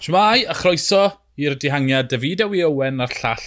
Shmai 0.00 0.46
a 0.48 0.54
chroeso 0.56 1.02
i'r 1.36 1.58
dihangiad 1.60 2.06
David 2.08 2.40
Ewi 2.40 2.62
Owen 2.64 3.02
a'r 3.04 3.10
llall 3.18 3.42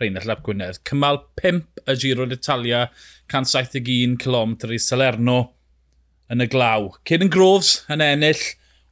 Rheinald 0.00 0.24
Lap 0.24 0.40
Gwynedd. 0.46 0.78
Cymal 0.88 1.18
5 1.36 1.82
y 1.84 1.96
Giro 2.00 2.24
d'Italia, 2.24 2.86
171 3.28 4.14
km 4.22 4.54
i 4.72 4.78
Salerno 4.80 5.36
yn 6.32 6.40
y 6.40 6.48
glaw. 6.48 6.88
Cyn 7.04 7.26
yn 7.26 7.34
grofs 7.34 7.74
yn 7.92 8.00
ennill, 8.06 8.40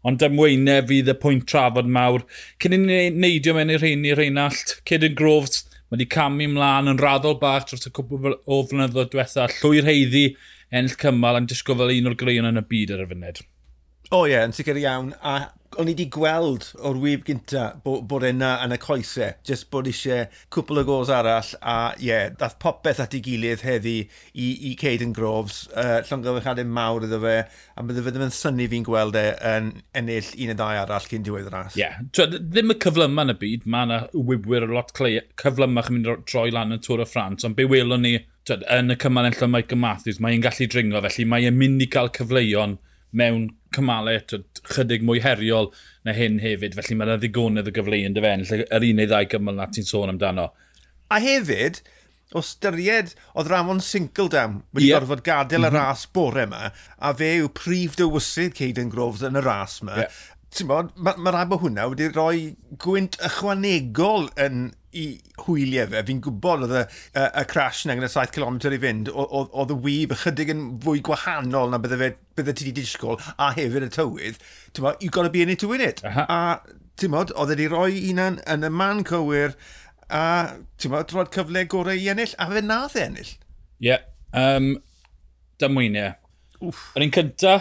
ond 0.04 0.20
dymweinau 0.20 0.84
fydd 0.92 1.08
y 1.14 1.16
pwynt 1.24 1.48
trafod 1.48 1.88
mawr. 1.88 2.28
Cyn 2.60 2.76
i 2.76 2.82
ni 2.84 3.00
neidio 3.16 3.56
mewn 3.56 3.72
i'r 3.72 3.80
rheini 3.80 4.12
Rheinald, 4.12 4.76
cyn 4.84 5.08
yn 5.08 5.16
grofs, 5.16 5.64
mae 5.88 5.96
wedi 5.96 6.10
camu 6.12 6.52
mlaen 6.52 6.92
yn 6.92 7.00
raddol 7.00 7.40
bach 7.40 7.70
dros 7.70 7.88
y 7.88 7.96
cwbl 7.96 8.36
o 8.44 8.60
flynyddoedd 8.68 9.14
diwetha. 9.16 9.48
Llwy'r 9.62 9.88
heiddi 9.88 10.26
ennill 10.68 11.00
cymal 11.00 11.40
am 11.40 11.48
disgwyl 11.48 11.80
fel 11.80 11.96
un 11.96 12.12
o'r 12.12 12.22
greion 12.26 12.52
yn 12.52 12.60
y 12.60 12.68
byd 12.74 12.98
ar 12.98 13.06
y 13.08 13.12
funud. 13.14 13.46
O 14.12 14.18
oh, 14.20 14.26
ie, 14.28 14.36
yeah, 14.36 14.44
yn 14.44 14.52
sicr 14.54 14.76
iawn. 14.84 15.14
A 15.24 15.46
o'n 15.76 15.88
i 15.88 15.94
wedi 15.94 16.06
gweld 16.12 16.68
o'r 16.86 16.98
wyb 17.02 17.24
gynta 17.26 17.66
bod, 17.84 18.04
bod 18.10 18.26
yna 18.28 18.52
yn 18.64 18.74
y 18.74 18.78
coesau, 18.80 19.34
jyst 19.46 19.68
bod 19.72 19.88
eisiau 19.90 20.26
cwpl 20.54 20.82
o 20.82 20.84
gos 20.88 21.10
arall 21.12 21.52
a 21.60 21.76
ie, 21.98 22.08
yeah, 22.08 22.28
dath 22.38 22.56
popeth 22.62 23.02
at 23.02 23.16
ei 23.16 23.22
gilydd 23.24 23.64
heddi 23.66 23.96
i, 24.02 24.46
i 24.70 24.74
Caden 24.80 25.14
Groves, 25.16 25.64
uh, 25.74 25.98
llongyfarchadau 26.06 26.68
mawr 26.78 27.06
iddo 27.08 27.20
fe, 27.24 27.36
a 27.46 27.86
bydde 27.86 28.06
fe 28.06 28.14
ddim 28.14 28.26
yn 28.28 28.36
syni 28.36 28.68
fi'n 28.72 28.86
gweld 28.86 29.18
e 29.20 29.26
yn 29.54 29.72
ennill 29.98 30.32
un 30.36 30.54
y 30.54 30.58
ddau 30.58 30.80
arall 30.84 31.10
cyn 31.10 31.26
diwedd 31.26 31.50
ras. 31.52 31.76
Ie, 31.78 31.84
yeah. 31.84 32.30
ddim 32.36 32.74
y 32.74 32.78
cyflyma 32.86 33.26
yn 33.26 33.34
y 33.34 33.38
byd, 33.42 33.68
mae 33.72 33.88
yna 33.88 34.00
wybwyr 34.16 34.68
o 34.68 34.72
lot 34.76 34.94
cyflymach 34.96 35.90
chi'n 35.90 36.00
mynd 36.00 36.26
troi 36.30 36.48
lan 36.54 36.74
yn 36.76 36.82
Tŵr 36.84 37.04
o 37.04 37.08
Ffrans, 37.08 37.46
ond 37.46 37.58
be 37.58 37.66
welon 37.68 38.04
ni 38.06 38.18
twyd, 38.46 38.64
yn 38.72 38.94
y 38.94 38.98
cymal 39.02 39.28
enll 39.28 39.44
o 39.44 39.50
Michael 39.50 39.82
Matthews, 39.82 40.20
mae'n 40.22 40.44
gallu 40.44 40.68
dringo, 40.70 41.02
felly 41.04 41.26
mae'n 41.28 41.56
mynd 41.58 41.84
i 41.84 41.88
gael 41.90 42.12
cyfleuon 42.14 42.78
mewn 43.16 43.50
cymalau 43.76 44.20
tyd, 44.30 44.46
chydig 44.72 45.04
mwy 45.06 45.20
heriol 45.24 45.70
na 46.06 46.14
hyn 46.16 46.40
hefyd. 46.42 46.76
Felly 46.78 46.96
mae'n 46.98 47.16
ddigonydd 47.22 47.70
y 47.70 47.74
gyfleu 47.76 48.04
e? 48.04 48.08
yn 48.08 48.16
dyfen, 48.16 48.46
yr 48.66 48.88
un 48.90 49.00
neu 49.00 49.10
ddau 49.10 49.28
gymal 49.32 49.58
na 49.58 49.68
ti'n 49.72 49.88
sôn 49.88 50.12
amdano. 50.12 50.50
A 51.12 51.20
hefyd, 51.22 51.82
o 52.34 52.42
styried 52.42 53.12
oedd 53.34 53.50
Ramon 53.52 53.82
Sinkeldam 53.84 54.60
wedi 54.74 54.90
yeah. 54.90 55.00
gorfod 55.00 55.22
gadael 55.26 55.62
mm 55.62 55.68
-hmm. 55.68 55.74
y 55.74 55.78
mhm. 55.78 55.84
ras 55.86 56.06
bore 56.06 56.46
yma, 56.46 56.72
a 56.98 57.12
fe 57.14 57.36
yw 57.42 57.52
prif 57.54 57.98
dywysydd 58.00 58.56
Caden 58.58 58.90
Groves 58.92 59.22
yn 59.26 59.38
y 59.38 59.44
ras 59.44 59.78
yma. 59.82 60.00
Yeah. 60.02 60.24
Ti'n 60.56 60.70
bod, 60.70 60.90
mae 60.96 61.20
ma, 61.20 61.44
bod 61.44 61.62
hwnna 61.62 61.86
wedi 61.92 62.08
rhoi 62.10 62.56
gwynt 62.82 63.18
ychwanegol 63.28 64.30
yn 64.40 64.70
i 64.96 65.04
hwyliau 65.44 65.90
fe. 65.92 66.02
Fi'n 66.08 66.22
gwybod 66.24 66.64
oedd 66.66 66.74
y, 66.78 66.82
y, 67.12 67.24
y 67.24 67.44
crash 67.50 67.84
na 67.86 67.96
gyda 67.98 68.10
7 68.12 68.34
km 68.34 68.58
i 68.70 68.80
fynd, 68.82 69.10
oedd 69.12 69.74
y 69.74 69.78
wyb 69.86 70.14
ychydig 70.16 70.52
yn 70.54 70.64
fwy 70.84 71.02
gwahanol 71.06 71.72
na 71.72 71.80
bydde, 71.82 72.00
fe, 72.02 72.10
bydde 72.38 72.56
ti 72.56 72.68
wedi 72.68 72.82
disgwyl, 72.82 73.20
a 73.36 73.52
hefyd 73.56 73.88
y 73.88 73.92
tywydd. 73.96 74.42
Ti'n 74.76 74.90
you've 75.00 75.14
got 75.16 75.28
to 75.28 75.32
be 75.32 75.44
in 75.44 75.52
it 75.52 75.62
to 75.62 75.70
win 75.72 75.84
it. 75.84 76.02
Uh 76.04 76.18
-huh. 76.18 76.26
A 76.28 76.86
ti'n 76.96 77.12
modd, 77.12 77.32
oedd 77.36 77.54
wedi 77.54 77.70
rhoi 77.72 78.02
unan 78.10 78.40
yn 78.48 78.66
y 78.66 78.72
man 78.72 79.04
cywir, 79.04 79.56
a 80.08 80.26
ti'n 80.80 80.94
modd, 80.94 81.12
roed 81.14 81.32
cyfle 81.34 81.66
gorau 81.72 81.96
i 81.96 82.12
ennill, 82.12 82.36
a 82.38 82.50
fe 82.52 82.62
nath 82.64 82.96
e 82.96 83.04
ennill. 83.06 83.32
Ie, 83.80 83.90
yeah, 83.90 84.06
um, 84.32 84.76
dymwyniau. 85.60 86.14
Yr 86.96 87.04
un 87.04 87.12
cynta, 87.12 87.58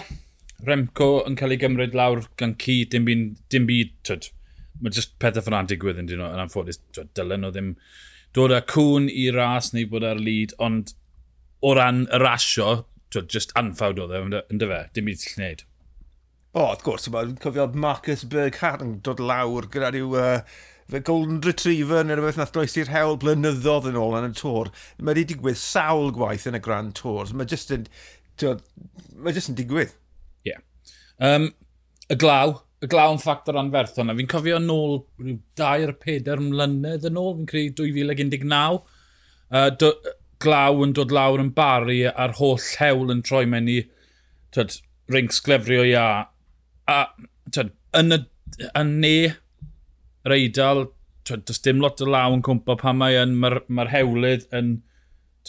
Remco 0.65 1.09
yn 1.27 1.35
cael 1.35 1.51
ei 1.51 1.59
gymryd 1.59 1.95
lawr 1.97 2.23
gan 2.39 2.55
ci, 2.61 2.85
dim 2.89 3.05
byd, 3.07 3.25
dim 3.51 3.65
byd 3.67 3.91
tyd, 4.07 4.29
mae 4.81 4.95
jyst 4.95 5.15
pethau 5.21 5.45
ffyna'n 5.45 5.69
digwydd 5.71 6.01
yn 6.01 6.09
dyn 6.09 6.21
nhw, 6.21 6.33
yn 6.35 6.43
anffodus, 6.43 6.81
dylen 7.17 7.43
nhw 7.45 7.53
ddim 7.53 7.71
dod 8.35 8.53
â 8.55 8.61
cwn 8.67 9.07
i 9.11 9.29
ras 9.35 9.71
neu 9.75 9.87
bod 9.91 10.05
ar 10.07 10.19
lyd, 10.19 10.55
ond 10.61 10.91
o 11.65 11.71
ran 11.77 12.03
y 12.11 12.19
rasio, 12.21 12.83
just 13.15 13.53
anffawd 13.55 14.01
oedd 14.03 14.15
e, 14.15 14.43
yn 14.51 14.59
dy 14.59 14.69
fe, 14.69 14.81
dim 14.93 15.07
byd 15.07 15.21
sy'n 15.21 15.37
gwneud. 15.37 15.65
O, 16.55 16.61
oh, 16.61 16.69
wrth 16.71 16.85
gwrs, 16.85 17.09
mae'n 17.11 17.35
cofio 17.43 17.67
Marcus 17.83 18.23
Berghardt 18.31 18.83
yn 18.83 18.97
dod 19.03 19.19
lawr 19.23 19.67
gyda 19.71 19.91
rhyw 19.91 20.13
uh, 20.19 20.99
Golden 21.03 21.41
Retriever 21.43 22.05
neu 22.05 22.15
rhywbeth 22.15 22.37
nath 22.39 22.53
droes 22.55 22.75
i'r 22.79 22.91
hewl 22.93 23.17
blynyddodd 23.19 23.89
yn 23.89 23.97
ôl 23.99 24.15
yn 24.19 24.29
y 24.29 24.37
tŵr. 24.37 24.69
Mae 24.99 25.15
wedi 25.15 25.25
digwydd 25.33 25.59
sawl 25.59 26.13
gwaith 26.15 26.45
yn 26.51 26.59
y 26.59 26.61
Grand 26.63 26.93
Tours. 26.95 27.33
Mae 27.35 27.49
jyst 27.49 27.73
yn, 27.75 27.87
mae 29.19 29.35
jyst 29.35 29.51
yn 29.51 29.57
digwydd. 29.57 29.95
Ie. 30.45 30.53
Yeah. 30.53 30.61
Um, 31.19 31.49
y 32.11 32.19
glaw, 32.21 32.59
y 32.83 32.89
glawn 32.91 33.19
ffactor 33.21 33.57
anferth 33.59 33.95
hwnna. 33.99 34.15
Fi'n 34.17 34.29
cofio 34.31 34.59
nôl 34.61 34.99
rhyw 35.21 35.39
2 35.59 35.87
ar 35.87 35.95
4 36.03 36.43
mlynedd 36.43 37.07
yn 37.09 37.19
ôl, 37.21 37.33
fi'n 37.39 37.49
credu 37.49 37.87
2019. 37.87 38.81
Uh, 39.55 39.69
do, 39.79 39.93
glaw 40.43 40.81
yn 40.83 40.93
dod 40.97 41.13
lawr 41.15 41.41
yn 41.43 41.53
bari 41.55 42.01
a'r 42.09 42.35
holl 42.39 42.59
hewl 42.79 43.13
yn 43.13 43.23
troi 43.25 43.45
mewn 43.49 43.71
i 43.71 43.79
twyd, 44.55 44.79
rinks 45.11 45.41
glefrio 45.45 45.85
ia. 45.87 46.07
A 46.91 46.99
twyd, 47.53 47.71
yn 47.97 48.17
y 48.17 48.21
yn 48.77 48.93
ne 49.01 49.15
yr 50.25 50.35
eidl, 50.35 50.85
does 51.25 51.61
dim 51.65 51.81
lot 51.81 52.01
o 52.01 52.07
law 52.09 52.33
yn 52.35 52.43
cwmpa 52.45 52.77
pan 52.81 53.03
yn, 53.07 53.35
mae'r 53.41 53.61
ma 53.67 53.87
hewlydd 53.89 54.47
yn, 54.55 54.77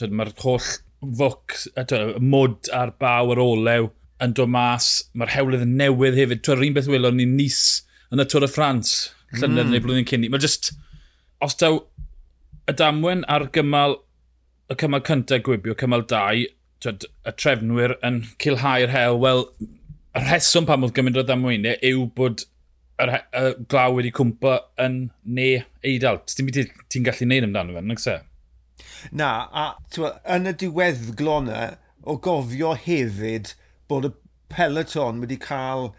mae'r 0.00 0.32
holl 0.43 0.70
fwc, 1.20 1.56
y 1.76 2.03
mwd 2.22 2.70
a'r 2.75 2.94
baw 3.00 3.32
ar 3.34 3.43
olew 3.43 3.91
yn 4.22 4.32
dod 4.37 4.50
mas, 4.53 4.88
mae'r 5.16 5.34
hewlydd 5.34 5.66
yn 5.66 5.77
newydd 5.81 6.16
hefyd. 6.19 6.43
Tw'r 6.47 6.65
un 6.66 6.77
beth 6.77 6.88
welon 6.91 7.19
ni 7.21 7.27
nis 7.28 7.60
yn 8.12 8.22
y 8.22 8.27
Tôr 8.31 8.47
y 8.47 8.50
Ffrans, 8.50 8.97
llynedd 9.34 9.66
mm. 9.66 9.72
neu 9.75 9.84
blwyddyn 9.84 10.09
cyn. 10.09 10.27
Mae 10.32 10.43
just, 10.43 10.72
os 11.44 11.56
daw 11.60 11.81
y 12.71 12.75
damwen 12.76 13.25
ar 13.32 13.49
gymal, 13.55 13.99
y 14.72 14.76
cymal 14.81 15.05
cyntaf 15.06 15.44
gwibio, 15.47 15.76
cymal 15.78 16.06
2, 16.10 16.47
twyd, 16.84 17.09
y 17.26 17.34
trefnwyr 17.38 17.97
yn 18.06 18.22
cilhau'r 18.43 18.94
hewl, 18.94 19.21
wel, 19.22 19.44
y 20.16 20.22
rheswm 20.25 20.69
pam 20.69 20.87
oedd 20.87 20.94
gymaint 20.97 21.21
o 21.21 21.26
ddamweinau 21.26 21.76
yw 21.91 22.06
bod 22.16 22.47
y, 23.03 23.06
y 23.06 23.53
glaw 23.69 23.99
wedi 23.99 24.15
cwmpa 24.16 24.56
yn 24.82 25.03
ne 25.28 25.50
eidal. 25.84 26.22
Ti'n 26.31 26.49
byd 26.49 26.72
ti'n 26.93 27.06
gallu 27.06 27.28
neud 27.28 27.49
amdano 27.50 27.76
fe, 27.76 27.84
nag 27.84 28.03
se? 28.03 28.16
Na, 29.12 29.31
a 29.53 29.66
twa, 29.93 30.16
yn 30.37 30.49
y 30.49 30.55
diweddglona, 30.62 31.76
o 32.06 32.16
gofio 32.22 32.72
hefyd 32.78 33.53
bod 33.91 34.09
y 34.09 34.13
peloton 34.53 35.23
wedi 35.23 35.39
cael 35.43 35.91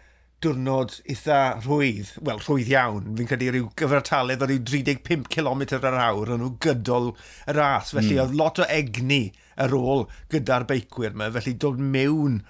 diwrnod 0.44 0.94
eitha 1.10 1.38
rhwydd, 1.64 2.12
wel 2.22 2.38
rhwydd 2.44 2.70
iawn, 2.70 3.10
fi'n 3.18 3.28
credu 3.30 3.50
rhyw 3.50 3.68
gyfartaledd 3.80 4.44
o 4.44 4.46
ryw 4.46 4.60
35 4.70 5.26
km 5.34 5.64
yr 5.74 5.98
awr 5.98 6.34
yn 6.36 6.42
nhw 6.44 6.52
gydol 6.62 7.10
y 7.10 7.56
ras, 7.56 7.90
felly 7.96 8.14
mm. 8.14 8.20
oedd 8.22 8.36
lot 8.38 8.60
o 8.62 8.66
egni 8.70 9.22
ar 9.58 9.74
ôl 9.74 10.06
gyda'r 10.30 10.66
beicwyr 10.68 11.16
yma, 11.16 11.32
felly 11.34 11.56
dod 11.64 11.82
mewn 11.82 12.42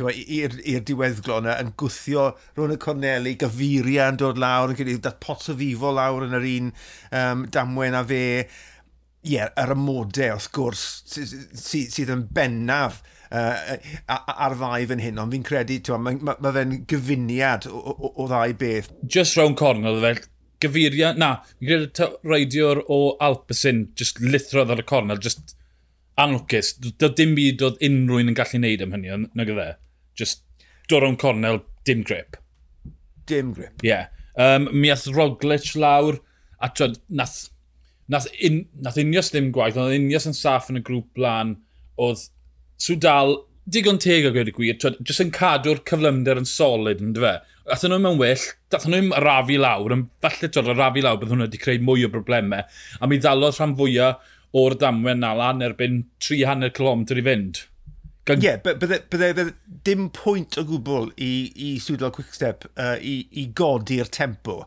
i'r 0.00 0.84
diweddglo 0.88 1.38
yna 1.42 1.56
yn 1.60 1.72
gwthio 1.80 2.26
rhwng 2.56 2.76
y 2.76 2.78
Corneli, 2.80 3.34
gyfuria 3.40 4.10
yn 4.12 4.20
dod 4.20 4.40
lawr, 4.40 4.72
yn 4.72 4.76
credu 4.76 4.98
dat 5.04 5.20
pot 5.24 5.48
o 5.52 5.56
fifo 5.56 5.92
lawr 5.96 6.28
yn 6.28 6.36
yr 6.36 6.46
un 6.50 6.70
um, 7.16 7.48
damwen 7.52 7.96
a 7.96 8.04
fe, 8.08 8.22
ie, 9.24 9.38
yeah, 9.38 9.52
yr 9.60 9.72
ymodau 9.76 10.36
wrth 10.36 10.52
gwrs 10.52 10.86
sydd 11.64 12.12
yn 12.12 12.28
bennaf 12.34 13.00
uh, 13.32 13.72
ar 14.12 14.56
ddau 14.58 14.86
fan 14.90 15.02
hyn, 15.02 15.20
ond 15.22 15.34
fi'n 15.34 15.46
credu, 15.46 15.78
mae 15.96 16.20
ma, 16.20 16.36
ma 16.42 16.52
fe'n 16.54 16.76
gyfuniad 16.90 17.66
o, 17.70 17.80
o, 17.80 18.12
o 18.12 18.28
ddau 18.30 18.54
beth. 18.60 18.92
Just 19.16 19.38
rown 19.40 19.56
corn, 19.58 19.86
oedd 19.88 20.02
e 20.02 20.06
fel 20.06 20.22
gyfuriad, 20.62 21.18
na, 21.18 21.32
fi'n 21.58 21.88
credu 21.88 22.10
reidiwr 22.28 22.84
o 22.92 23.00
Alpesyn, 23.24 23.86
just 23.98 24.20
lithrodd 24.22 24.72
ar 24.72 24.82
y 24.82 24.86
cornel, 24.86 25.20
just 25.22 25.56
anlwcus, 26.20 26.74
doedd 27.00 27.16
dim 27.18 27.36
byd 27.38 27.64
oedd 27.66 27.80
unrhyw'n 27.88 28.32
yn 28.32 28.38
gallu 28.38 28.60
neud 28.62 28.84
am 28.84 28.96
hynny, 28.96 29.16
nag 29.38 29.52
oedd 29.54 29.62
e. 29.64 29.70
Just 30.18 30.44
dod 30.90 31.06
o'n 31.06 31.18
cornel, 31.20 31.62
dim 31.88 32.04
grip. 32.06 32.36
Dim 33.30 33.54
grip. 33.56 33.80
Ie. 33.82 33.88
Yeah. 33.88 34.10
Um, 34.36 34.68
mi 34.72 34.90
ath 34.92 35.08
Roglic 35.12 35.72
lawr, 35.76 36.20
a 36.62 36.68
twyd, 36.72 37.00
nath, 37.08 37.48
nath, 38.12 38.28
un, 38.44 38.62
nath 38.84 39.00
unios 39.00 39.32
ddim 39.32 39.50
gwaith, 39.56 39.80
ond 39.80 39.96
unios 39.96 40.28
yn 40.28 40.36
saff 40.36 40.70
yn 40.72 40.80
y 40.80 40.84
grŵp 40.84 41.10
blan, 41.16 41.56
oedd 42.00 42.28
sy'n 42.82 43.02
dal 43.02 43.36
digon 43.70 44.00
teg 44.02 44.26
o 44.26 44.32
gweud 44.34 44.50
y 44.50 44.54
gwir, 44.56 44.78
jyst 44.80 45.22
yn 45.22 45.32
cadw'r 45.34 45.82
cyflymder 45.88 46.40
yn 46.40 46.48
solid 46.48 47.02
yn 47.04 47.14
dyfe. 47.16 47.36
Athen 47.70 47.92
nhw 47.94 48.00
mewn 48.02 48.18
well, 48.18 48.46
dathen 48.74 48.94
nhw'n 48.94 49.12
rafi 49.22 49.58
lawr, 49.60 49.94
yn 49.94 50.08
falle 50.24 50.50
twyd 50.50 50.70
o 50.72 50.74
rafi 50.74 51.04
lawr 51.04 51.20
bydd 51.20 51.30
hwnna 51.30 51.46
wedi 51.46 51.60
creu 51.62 51.82
mwy 51.86 52.06
o 52.06 52.10
broblemau, 52.10 52.66
a 52.98 53.08
mi 53.08 53.20
ddalodd 53.22 53.58
rhan 53.58 53.76
fwyaf 53.78 54.32
o'r 54.58 54.76
damwen 54.80 55.22
na 55.22 55.30
lan 55.38 55.62
erbyn 55.64 56.02
300 56.26 56.74
km 56.76 57.04
i 57.14 57.26
fynd. 57.28 57.62
Gan... 58.26 58.42
Ie, 58.42 58.50
yeah, 58.50 58.98
bydde 59.10 59.46
dim 59.86 60.08
pwynt 60.14 60.58
o 60.58 60.66
gwbl 60.66 61.08
i, 61.22 61.32
i 61.54 61.70
Swydol 61.82 62.12
Quickstep 62.14 62.68
uh, 62.74 62.96
i, 62.98 63.16
i 63.38 63.48
godi'r 63.58 64.10
tempo, 64.14 64.60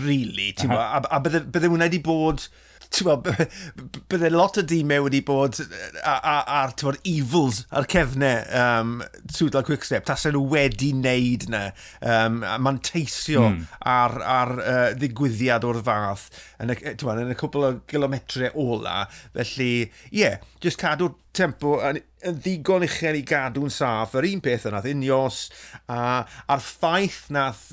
really, 0.00 0.50
ti'n 0.56 0.72
a, 0.74 1.00
a 1.00 1.20
bydde, 1.22 1.44
bydde 1.52 1.70
hwnna 1.72 1.88
wedi 1.88 2.02
bod 2.08 2.48
bydde 2.90 4.30
lot 4.34 4.58
o 4.58 4.64
dîmau 4.66 4.98
e 4.98 5.04
wedi 5.06 5.20
bod 5.26 5.60
ar 6.04 6.74
evils, 7.06 7.64
ar 7.70 7.86
cefnau 7.90 8.42
um, 8.60 8.96
Trwydl 9.30 9.62
quick 9.62 9.80
Quickstep, 9.80 10.04
tasen 10.08 10.34
nhw 10.34 10.42
wedi 10.50 10.90
wneud 10.96 11.46
na, 11.52 11.62
um, 12.02 12.40
mae'n 12.42 12.80
teisio 12.84 13.46
mm. 13.48 13.62
ar, 13.94 14.16
ar 14.20 14.54
uh, 14.58 14.88
ddigwyddiad 14.98 15.64
o'r 15.68 15.80
fath 15.86 16.28
yn 16.60 16.74
y, 16.74 16.78
yn 16.98 17.32
y 17.32 17.38
cwbl 17.38 17.68
o 17.68 17.72
gilometre 17.90 18.50
ola. 18.58 19.04
Felly, 19.36 19.72
ie, 20.10 20.24
yeah, 20.24 20.40
just 20.60 20.80
cadw 20.82 21.12
tempo 21.36 21.78
yn, 21.86 22.02
yn 22.26 22.40
ddigon 22.42 22.84
uchel 22.86 23.20
i 23.20 23.22
gadw'n 23.26 23.72
saff. 23.72 24.16
Yr 24.18 24.28
un 24.32 24.42
peth 24.44 24.66
yna, 24.70 24.82
unios, 24.90 25.46
a, 25.86 26.26
a'r 26.50 26.64
ffaith 26.64 27.28
nath 27.34 27.70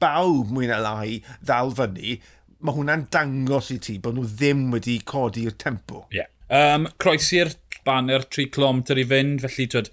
bawb 0.00 0.52
mwy 0.52 0.68
na 0.68 0.78
lai 0.82 1.20
ddal 1.40 1.72
fyny, 1.76 2.18
mae 2.60 2.76
hwnna'n 2.76 3.06
dangos 3.12 3.70
i 3.74 3.78
ti 3.82 3.98
bod 4.02 4.18
nhw 4.18 4.26
ddim 4.28 4.68
wedi 4.74 4.98
codi'r 5.06 5.56
tempo. 5.60 6.04
Ie. 6.10 6.22
Yeah. 6.22 6.30
Um, 6.50 6.88
Croesi'r 6.98 7.52
banner 7.86 8.24
3 8.26 8.50
clom 8.54 8.82
i 8.82 9.04
fynd, 9.06 9.42
felly 9.44 9.66
twyd, 9.70 9.90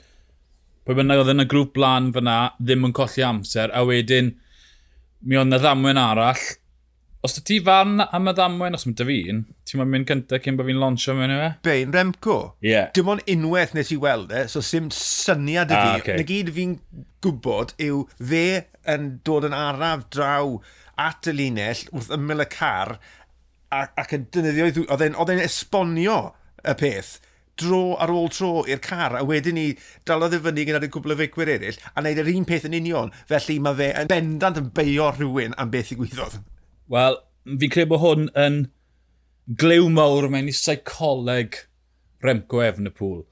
pwy 0.87 0.95
bynnag 0.97 1.21
oedd 1.21 1.33
yn 1.35 1.43
y 1.43 1.49
grŵp 1.49 1.75
blan 1.75 2.11
fyna, 2.15 2.37
ddim 2.59 2.87
yn 2.87 2.95
colli 2.97 3.25
amser, 3.25 3.73
a 3.75 3.83
wedyn 3.87 4.33
mi 5.27 5.37
oedd 5.37 5.51
na 5.51 5.59
ddamwen 5.61 5.99
arall. 6.01 6.47
Os 7.25 7.33
da 7.35 7.41
ti 7.43 7.57
fan 7.63 7.99
am 8.05 8.29
y 8.29 8.33
ddamwen, 8.37 8.77
os 8.77 8.85
mae 8.87 8.97
dy 8.97 9.07
fi 9.07 9.19
ti'n 9.67 9.83
mynd 9.83 10.07
cyntaf 10.07 10.43
cyn 10.45 10.57
bod 10.57 10.69
fi'n 10.69 10.79
lonsio 10.79 11.15
mewn 11.17 11.33
i 11.33 11.37
efo? 11.37 11.49
Bein, 11.67 11.91
Remco. 11.93 12.37
Ie. 12.61 12.71
Yeah. 12.71 12.89
Dim 12.95 13.11
ond 13.11 13.25
unwaith 13.33 13.73
nes 13.75 13.91
i 13.91 13.99
weld 13.99 14.31
e, 14.31 14.45
so 14.51 14.63
sim 14.63 14.89
syniad 14.93 15.73
y 15.73 15.77
ah, 15.77 15.83
fi. 15.83 15.93
Ah, 15.93 16.01
okay. 16.01 16.19
Na 16.19 16.27
gyd 16.29 16.53
fi'n 16.55 16.77
gwybod 17.25 17.73
yw 17.83 18.05
fe 18.17 18.45
yn 18.87 19.09
dod 19.27 19.49
yn 19.49 19.57
araf 19.57 20.07
draw 20.13 20.57
at 21.01 21.29
y 21.29 21.35
linell 21.37 21.85
wrth 21.93 22.11
ymyl 22.17 22.43
y 22.43 22.49
car 22.51 22.97
ac, 23.73 23.93
ac 23.99 24.13
yn 24.17 24.27
dynyddio 24.33 24.67
i 24.69 24.75
ddwy... 24.75 24.87
Oedd 24.91 25.33
e'n 25.33 25.43
esbonio 25.43 26.19
y 26.63 26.75
peth 26.79 27.17
dro 27.57 27.95
ar 28.01 28.13
ôl 28.13 28.29
tro 28.33 28.51
i'r 28.69 28.81
car 28.83 29.15
a 29.17 29.23
wedyn 29.25 29.57
ni 29.57 29.67
dalodd 30.07 30.35
y 30.37 30.41
fyny 30.45 30.65
gyda'r 30.67 30.87
cwbl 30.93 31.15
o 31.15 31.17
feicwyr 31.21 31.53
eraill 31.55 31.79
a 31.89 32.03
wneud 32.03 32.21
yr 32.21 32.31
un 32.35 32.45
peth 32.49 32.67
yn 32.69 32.77
union 32.77 33.13
felly 33.29 33.57
mae 33.63 33.77
fe 33.79 33.87
yn 34.01 34.11
bendant 34.11 34.59
yn 34.61 34.71
beio 34.77 35.09
rhywun 35.13 35.57
am 35.57 35.71
beth 35.73 35.93
i 35.93 35.99
gwyddoedd. 35.99 36.41
Wel, 36.93 37.17
fi'n 37.47 37.73
credu 37.73 37.93
bod 37.93 38.03
hwn 38.03 38.27
yn 38.45 38.59
glyw 39.63 39.89
mawr 39.93 40.29
mewn 40.31 40.51
i 40.51 40.55
seicoleg 40.55 41.63
Remco 42.23 42.61
Efnepool. 42.65 43.23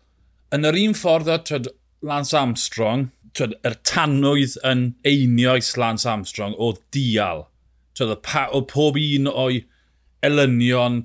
Yn 0.56 0.68
yr 0.70 0.78
un 0.80 0.96
ffordd 0.98 1.32
o 1.32 1.38
twyd, 1.42 1.70
Lance 2.06 2.38
Armstrong, 2.38 3.10
twyd, 3.38 3.58
yr 3.68 3.78
tanwydd 3.88 4.58
yn 4.66 4.88
einioes 5.06 5.74
Lance 5.82 6.08
Armstrong 6.10 6.58
o 6.58 6.74
dial 6.96 7.48
oedd 8.04 8.68
pob 8.72 8.98
un 9.00 9.30
o'i 9.32 9.62
elynion, 10.26 11.04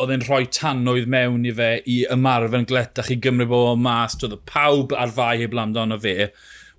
oedd 0.00 0.14
e'n 0.14 0.24
rhoi 0.24 0.46
tanwydd 0.54 1.10
mewn 1.10 1.44
i 1.48 1.52
fe 1.56 1.70
i 1.84 2.00
ymarfer 2.14 2.60
yn 2.60 2.68
gletach 2.70 3.10
i 3.12 3.18
Gymru 3.20 3.48
bo 3.50 3.60
mas, 3.76 4.16
oedd 4.22 4.38
pawb 4.48 4.94
ar 4.96 5.12
fai 5.16 5.34
heb 5.42 5.56
lamdan 5.56 5.96
o 5.96 5.98
fe. 6.00 6.30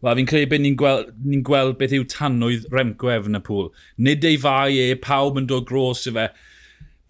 Wel, 0.02 0.18
fi'n 0.18 0.30
credu 0.30 0.50
bod 0.50 0.64
ni'n 0.64 0.78
gweld, 0.80 1.12
ni 1.30 1.42
gweld 1.46 1.78
beth 1.78 1.94
yw 1.94 2.08
tanwydd 2.10 2.66
Remco 2.74 3.12
Efnapŵl. 3.14 3.70
Nid 4.02 4.26
ei 4.26 4.40
fai 4.42 4.80
e, 4.82 4.96
pawb 4.98 5.38
yn 5.38 5.50
dod 5.52 5.68
gros 5.70 6.08
i 6.10 6.16
fe. 6.16 6.32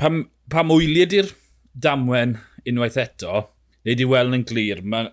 Pam, 0.01 0.25
pam 0.51 0.73
wyliad 0.73 1.15
i'r 1.15 1.31
damwen 1.71 2.35
unwaith 2.67 2.99
eto, 2.99 3.45
neu 3.87 4.03
i 4.03 4.09
weld 4.11 4.35
yn 4.35 4.45
glir, 4.49 4.83
mae 4.83 5.07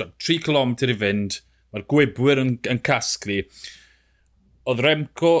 3 0.00 0.40
km 0.42 0.74
i 0.88 0.98
fynd, 0.98 1.38
mae'r 1.70 1.86
gwybwyr 1.92 2.42
yn, 2.42 2.56
yn 2.72 2.82
casglu. 2.82 3.38
Oedd 4.66 4.82
Remco 4.82 5.32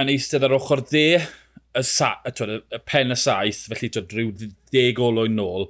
yn 0.00 0.10
eistedd 0.12 0.46
ar 0.46 0.56
ochr 0.56 0.82
dde 0.88 1.06
y, 1.20 1.82
sa, 1.86 2.14
y, 2.26 2.32
twyd, 2.36 2.56
y 2.72 2.80
pen 2.88 3.14
y 3.14 3.18
saith, 3.18 3.66
felly 3.70 3.90
twyd, 3.92 4.14
rhyw 4.14 4.32
ddeg 4.40 5.00
olwyn 5.02 5.36
nôl, 5.38 5.68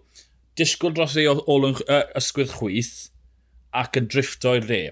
disgwyl 0.58 0.94
dros 0.96 1.16
ei 1.20 1.28
olwyn 1.30 1.78
y, 1.82 2.00
ysgwydd 2.20 2.54
chwyth 2.58 2.94
ac 3.76 3.98
yn 4.00 4.10
drifto 4.10 4.54
i'r 4.58 4.68
de. 4.68 4.82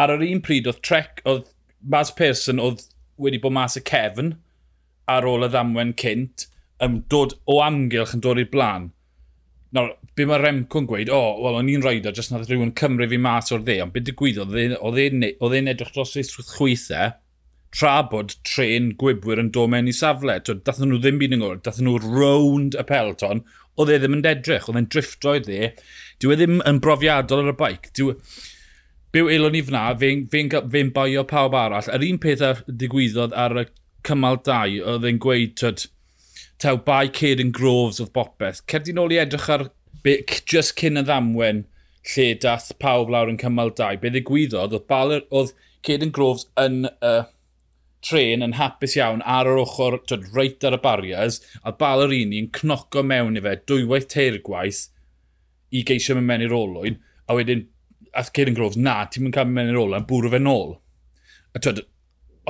Ar 0.00 0.14
yr 0.16 0.24
un 0.26 0.42
pryd 0.44 0.68
oedd 0.70 0.82
Trek, 0.86 1.22
oedd 1.28 1.48
Mas 1.80 2.12
Pearson 2.12 2.60
oedd 2.60 2.84
wedi 3.20 3.40
bod 3.40 3.54
mas 3.56 3.76
y 3.78 3.84
cefn 3.86 4.34
ar 5.10 5.26
ôl 5.28 5.46
y 5.46 5.50
ddamwen 5.52 5.94
cynt, 6.00 6.46
yn 6.84 7.02
dod 7.12 7.36
o 7.50 7.60
amgylch 7.64 8.14
yn 8.16 8.24
dod 8.24 8.40
i'r 8.40 8.50
blaen. 8.52 8.90
Nawr, 9.76 9.94
be 10.18 10.26
mae 10.26 10.40
Remco'n 10.42 10.86
gweud, 10.90 11.10
o, 11.14 11.18
oh, 11.18 11.40
wel, 11.44 11.60
o'n 11.60 11.68
i'n 11.70 11.84
roedor, 11.84 12.14
jyst 12.16 12.32
nad 12.34 12.46
rhywun 12.48 12.72
Cymru 12.78 13.06
fi 13.10 13.18
mas 13.22 13.52
o'r 13.54 13.62
dde, 13.62 13.76
ond 13.84 13.94
beth 13.94 14.08
digwyddodd, 14.08 14.56
oedd 14.80 14.98
e, 14.98 15.58
e'n 15.60 15.70
edrych 15.70 15.92
dros 15.94 16.16
ei 16.18 16.26
chwythau, 16.26 17.12
tra 17.74 18.00
bod 18.10 18.34
tren 18.46 18.90
gwybwyr 18.98 19.40
yn 19.42 19.50
dod 19.54 19.70
mewn 19.72 19.90
i 19.90 19.94
safle. 19.94 20.36
Dathen 20.46 20.90
nhw 20.90 21.00
ddim 21.02 21.20
byd 21.20 21.36
yn 21.36 21.44
gwybod, 21.44 21.64
dathen 21.66 21.86
nhw 21.86 21.98
rownd 22.04 22.78
y 22.78 22.86
pelton, 22.86 23.44
oedd 23.78 23.92
e 23.94 23.98
ddim 24.00 24.18
yn 24.18 24.26
edrych, 24.30 24.68
oedd 24.68 24.80
e'n 24.80 24.88
drifto 24.90 25.36
i 25.38 25.44
dde. 25.44 25.70
Dyw 26.20 26.34
e 26.34 26.38
ddim 26.40 26.58
yn 26.68 26.80
brofiadol 26.84 27.44
ar 27.44 27.54
y 27.54 27.58
baic. 27.60 27.92
Dyw... 27.96 28.16
Byw 29.10 29.26
elon 29.34 29.50
ni 29.56 29.60
fyna, 29.66 29.88
fe'n 29.98 30.20
fe, 30.30 30.44
fe, 30.52 30.58
fe 30.70 30.82
baio 30.94 31.24
pawb 31.26 31.56
arall. 31.58 31.88
Yr 31.96 32.04
un 32.06 32.20
peth 32.22 32.44
ar 32.46 32.60
digwyddodd 32.68 33.32
ar 33.34 33.56
y 33.58 33.64
cymal 34.06 34.38
2, 34.46 34.76
oedd 34.92 35.06
e'n 35.08 35.18
gweud, 35.22 35.56
tyd, 35.58 35.82
taw 36.62 36.76
bai 36.86 37.08
ced 37.16 37.42
yn 37.42 37.50
groves 37.56 37.98
oedd 38.02 38.12
bopeth. 38.14 38.62
Cerdyn 38.70 39.00
ôl 39.02 39.16
i 39.16 39.18
edrych 39.18 39.48
ar 39.50 39.66
be, 40.04 40.20
just 40.46 40.76
cyn 40.78 41.00
y 41.00 41.04
ddamwen 41.08 41.64
lle 42.12 42.28
dath 42.44 42.70
pawb 42.78 43.10
lawr 43.10 43.32
yn 43.32 43.40
cymal 43.40 43.74
2. 43.74 43.98
Be 44.02 44.14
ddigwyddodd, 44.14 44.78
oedd, 44.78 44.86
baler, 44.90 45.26
oedd 45.34 45.54
ced 45.86 46.06
yn 46.06 46.14
groves 46.14 46.46
yn... 46.60 46.84
Uh, 47.02 47.24
tren 48.04 48.44
yn 48.46 48.56
hapus 48.58 48.96
iawn 48.98 49.22
ar 49.28 49.48
yr 49.50 49.60
ochr, 49.62 49.98
twyd, 50.08 50.28
reit 50.36 50.64
ar 50.66 50.76
y 50.76 50.80
barriers, 50.82 51.40
a 51.62 51.72
Ballerini 51.76 52.40
yn 52.40 52.50
cnoco 52.56 53.04
mewn 53.06 53.38
i 53.38 53.44
fe 53.44 53.56
dwywaith 53.68 54.08
teir 54.12 54.40
gwaith 54.46 54.86
i 55.70 55.84
geisio 55.86 56.16
mewn 56.16 56.30
mewn 56.30 56.46
i'r 56.46 56.56
olwyn, 56.56 57.00
a 57.28 57.36
wedyn, 57.38 57.66
a 58.16 58.24
Caelan 58.26 58.56
Groves, 58.56 58.78
na, 58.80 59.02
ti'n 59.06 59.26
mynd 59.26 59.36
cael 59.36 59.50
mewn 59.50 59.72
i'r 59.72 59.82
olwyn, 59.82 60.06
bwrw 60.08 60.32
fe 60.32 60.40
nôl. 60.42 60.78
A 61.54 61.62
twyd, 61.62 61.84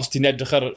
os 0.00 0.12
ti'n 0.12 0.30
edrych 0.30 0.54
ar... 0.60 0.72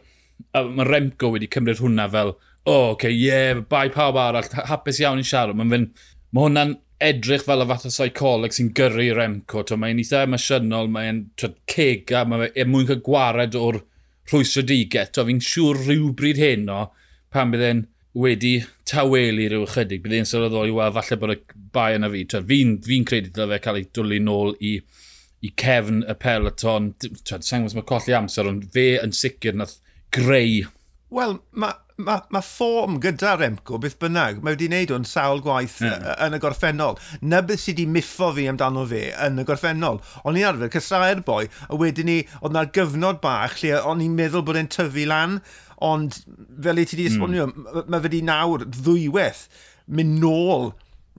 Mae 0.54 0.86
Remco 0.88 1.30
wedi 1.32 1.48
cymryd 1.54 1.80
hwnna 1.80 2.08
fel, 2.12 2.34
o, 2.34 2.72
oh, 2.72 2.74
oce, 2.74 2.94
okay, 2.96 3.14
ie, 3.14 3.28
yeah, 3.30 3.62
bai 3.70 3.86
pawb 3.94 4.18
arall, 4.20 4.50
hapus 4.68 5.00
iawn 5.00 5.22
i 5.22 5.26
siarad. 5.28 5.56
Mae 5.56 5.70
ma 5.70 6.42
hwnna'n 6.42 6.74
edrych 7.04 7.46
fel 7.46 7.64
y 7.64 7.68
fath 7.70 7.86
o 7.88 7.92
psycholeg 7.92 8.56
sy'n 8.56 8.72
gyrru 8.76 9.06
Remco. 9.18 9.64
Mae'n 9.80 10.02
eitha 10.02 10.24
emosiynol, 10.28 10.90
mae'n 10.92 11.22
cega, 11.40 12.24
mae'n 12.28 12.50
e, 12.50 12.66
mwyn 12.68 12.90
cael 12.90 13.04
gwared 13.06 13.58
o'r 13.60 13.80
rhwysredigau. 14.32 15.10
To, 15.14 15.26
fi'n 15.28 15.42
siŵr 15.44 15.82
rhywbryd 15.88 16.40
hyn 16.42 16.70
o 16.72 16.84
pan 17.34 17.54
bydd 17.54 17.66
e'n 17.70 17.84
wedi 18.14 18.54
tawelu 18.90 19.48
rhyw 19.50 19.66
ychydig. 19.68 20.04
Bydde'n 20.04 20.30
sylweddoli, 20.30 20.74
wel, 20.76 20.94
falle 20.98 21.20
bod 21.22 21.36
y 21.36 21.40
bai 21.74 21.94
yna 21.98 22.12
fi. 22.14 22.26
Fi'n 22.52 22.76
fi 22.86 23.00
credu 23.10 23.34
dyle 23.34 23.50
fe 23.56 23.62
cael 23.66 23.82
ei 23.82 23.88
dwlu 23.98 24.20
nôl 24.24 24.54
i, 24.62 24.76
i 25.44 25.54
cefn 25.60 26.04
y 26.06 26.18
peloton. 26.22 26.92
Sa'n 27.02 27.66
gwybod 27.66 27.80
mae 27.80 27.90
colli 27.90 28.18
amser, 28.18 28.50
ond 28.50 28.68
fe 28.76 28.88
yn 29.02 29.16
sicr 29.18 29.58
nath 29.58 29.80
greu. 30.14 30.62
Wel, 31.14 31.40
mae 31.58 31.80
mae 32.06 32.22
ma 32.34 32.42
ffom 32.44 33.00
gyda 33.04 33.36
Remco, 33.40 33.80
beth 33.82 33.98
bynnag, 34.02 34.42
mae 34.44 34.56
wedi 34.56 34.70
wneud 34.70 34.94
o'n 34.96 35.08
sawl 35.08 35.42
gwaith 35.44 35.80
yeah. 35.84 36.14
yn 36.26 36.38
y 36.38 36.42
gorffennol. 36.44 37.00
Na 37.22 37.42
beth 37.46 37.64
sydd 37.64 37.80
wedi 37.80 37.90
miffo 37.96 38.32
fi 38.36 38.48
amdano 38.52 38.86
fe 38.90 39.08
yn 39.26 39.42
y 39.42 39.48
gorffennol. 39.48 40.02
O'n 40.28 40.40
i'n 40.40 40.50
arfer 40.52 40.72
cysau'r 40.78 41.24
boi, 41.28 41.48
a 41.70 41.80
wedyn 41.80 42.10
ni, 42.10 42.20
oedd 42.42 42.56
na'r 42.56 42.72
gyfnod 42.76 43.22
bach 43.24 43.60
lle 43.62 43.82
o'n 43.82 44.04
i'n 44.04 44.16
meddwl 44.18 44.46
bod 44.48 44.60
e'n 44.60 44.72
tyfu 44.74 45.08
lan, 45.10 45.40
ond 45.84 46.22
fel 46.64 46.80
i 46.80 46.88
ti 46.88 46.98
wedi 46.98 47.10
esbonio, 47.12 47.50
mm. 47.50 47.84
mae 47.88 48.00
fe 48.00 48.08
wedi 48.08 48.24
nawr 48.28 48.68
ddwywaith 48.70 49.48
mynd 49.94 50.20
nôl 50.24 50.72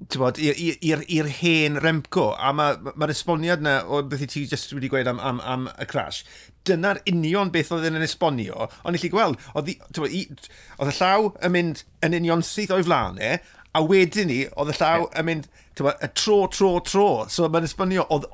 i'r 0.05 1.29
hen 1.39 1.79
Remco, 1.81 2.33
a 2.35 2.51
mae'r 2.53 2.81
ma, 2.83 2.95
ma 2.99 3.09
esboniad 3.13 3.63
yna 3.63 3.77
o 3.87 4.03
beth 4.09 4.25
i 4.25 4.29
ti 4.31 4.45
just 4.51 4.73
wedi 4.75 4.91
gweud 4.91 5.09
am, 5.11 5.21
am, 5.23 5.41
am 5.41 5.69
y 5.79 5.87
crash, 5.89 6.25
dyna'r 6.69 7.03
union 7.11 7.53
beth 7.55 7.73
oedd 7.75 7.89
yn 7.91 8.05
esbonio, 8.05 8.69
ond 8.85 8.97
i 8.97 9.03
chi 9.03 9.11
gweld, 9.13 9.41
oedd 9.59 9.75
y 9.75 10.97
llaw 10.97 11.29
yn 11.45 11.55
mynd 11.55 11.85
yn 12.07 12.17
union 12.21 12.45
syth 12.47 12.73
o'i 12.75 12.87
flaen 12.87 13.21
e, 13.21 13.37
a 13.75 13.83
wedyn 13.83 14.31
ni, 14.31 14.41
oedd 14.55 14.73
y 14.73 14.79
llaw 14.79 15.09
yn 15.19 15.29
mynd, 15.29 15.49
tywa, 15.79 15.95
y 15.99 16.11
tro, 16.15 16.45
tro, 16.55 16.75
tro, 16.87 17.09
so 17.31 17.49
mae'n 17.51 17.69
esbonio, 17.69 18.07
oedd, 18.15 18.29